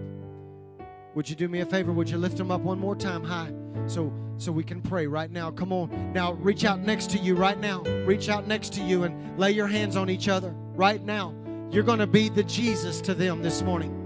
Would 1.15 1.29
you 1.29 1.35
do 1.35 1.47
me 1.47 1.61
a 1.61 1.65
favor? 1.65 1.91
Would 1.91 2.09
you 2.09 2.17
lift 2.17 2.37
them 2.37 2.51
up 2.51 2.61
one 2.61 2.79
more 2.79 2.95
time 2.95 3.23
high 3.23 3.51
so 3.87 4.13
so 4.37 4.51
we 4.51 4.63
can 4.63 4.81
pray 4.81 5.07
right 5.07 5.31
now? 5.31 5.49
Come 5.51 5.71
on. 5.71 6.13
Now 6.13 6.33
reach 6.33 6.65
out 6.65 6.79
next 6.79 7.09
to 7.11 7.17
you 7.17 7.35
right 7.35 7.59
now. 7.59 7.81
Reach 8.05 8.29
out 8.29 8.47
next 8.47 8.73
to 8.73 8.81
you 8.81 9.03
and 9.03 9.37
lay 9.39 9.51
your 9.51 9.67
hands 9.67 9.95
on 9.95 10.09
each 10.09 10.27
other 10.27 10.53
right 10.75 11.03
now. 11.03 11.33
You're 11.71 11.83
going 11.83 11.99
to 11.99 12.07
be 12.07 12.29
the 12.29 12.43
Jesus 12.43 12.99
to 13.01 13.13
them 13.13 13.41
this 13.41 13.61
morning. 13.61 13.98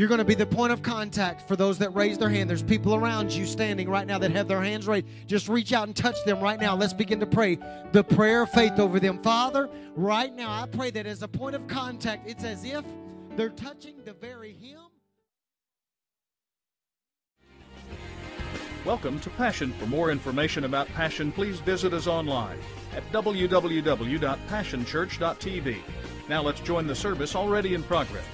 You're 0.00 0.08
going 0.08 0.16
to 0.16 0.24
be 0.24 0.34
the 0.34 0.46
point 0.46 0.72
of 0.72 0.82
contact 0.82 1.46
for 1.46 1.56
those 1.56 1.76
that 1.80 1.94
raise 1.94 2.16
their 2.16 2.30
hand. 2.30 2.48
There's 2.48 2.62
people 2.62 2.94
around 2.94 3.32
you 3.32 3.44
standing 3.44 3.86
right 3.86 4.06
now 4.06 4.16
that 4.16 4.30
have 4.30 4.48
their 4.48 4.62
hands 4.62 4.86
raised. 4.86 5.06
Just 5.26 5.46
reach 5.46 5.74
out 5.74 5.88
and 5.88 5.94
touch 5.94 6.16
them 6.24 6.40
right 6.40 6.58
now. 6.58 6.74
Let's 6.74 6.94
begin 6.94 7.20
to 7.20 7.26
pray 7.26 7.58
the 7.92 8.02
prayer 8.02 8.44
of 8.44 8.50
faith 8.50 8.78
over 8.78 8.98
them. 8.98 9.22
Father, 9.22 9.68
right 9.94 10.34
now, 10.34 10.50
I 10.50 10.66
pray 10.68 10.90
that 10.92 11.04
as 11.04 11.22
a 11.22 11.28
point 11.28 11.54
of 11.54 11.66
contact, 11.66 12.26
it's 12.26 12.44
as 12.44 12.64
if 12.64 12.82
they're 13.36 13.50
touching 13.50 13.96
the 14.06 14.14
very 14.14 14.54
hem. 14.54 14.78
Welcome 18.86 19.20
to 19.20 19.28
Passion. 19.28 19.74
For 19.74 19.84
more 19.84 20.10
information 20.10 20.64
about 20.64 20.88
Passion, 20.94 21.30
please 21.30 21.60
visit 21.60 21.92
us 21.92 22.06
online 22.06 22.58
at 22.96 23.02
www.passionchurch.tv. 23.12 25.76
Now 26.30 26.42
let's 26.42 26.60
join 26.60 26.86
the 26.86 26.94
service 26.94 27.36
already 27.36 27.74
in 27.74 27.82
progress. 27.82 28.24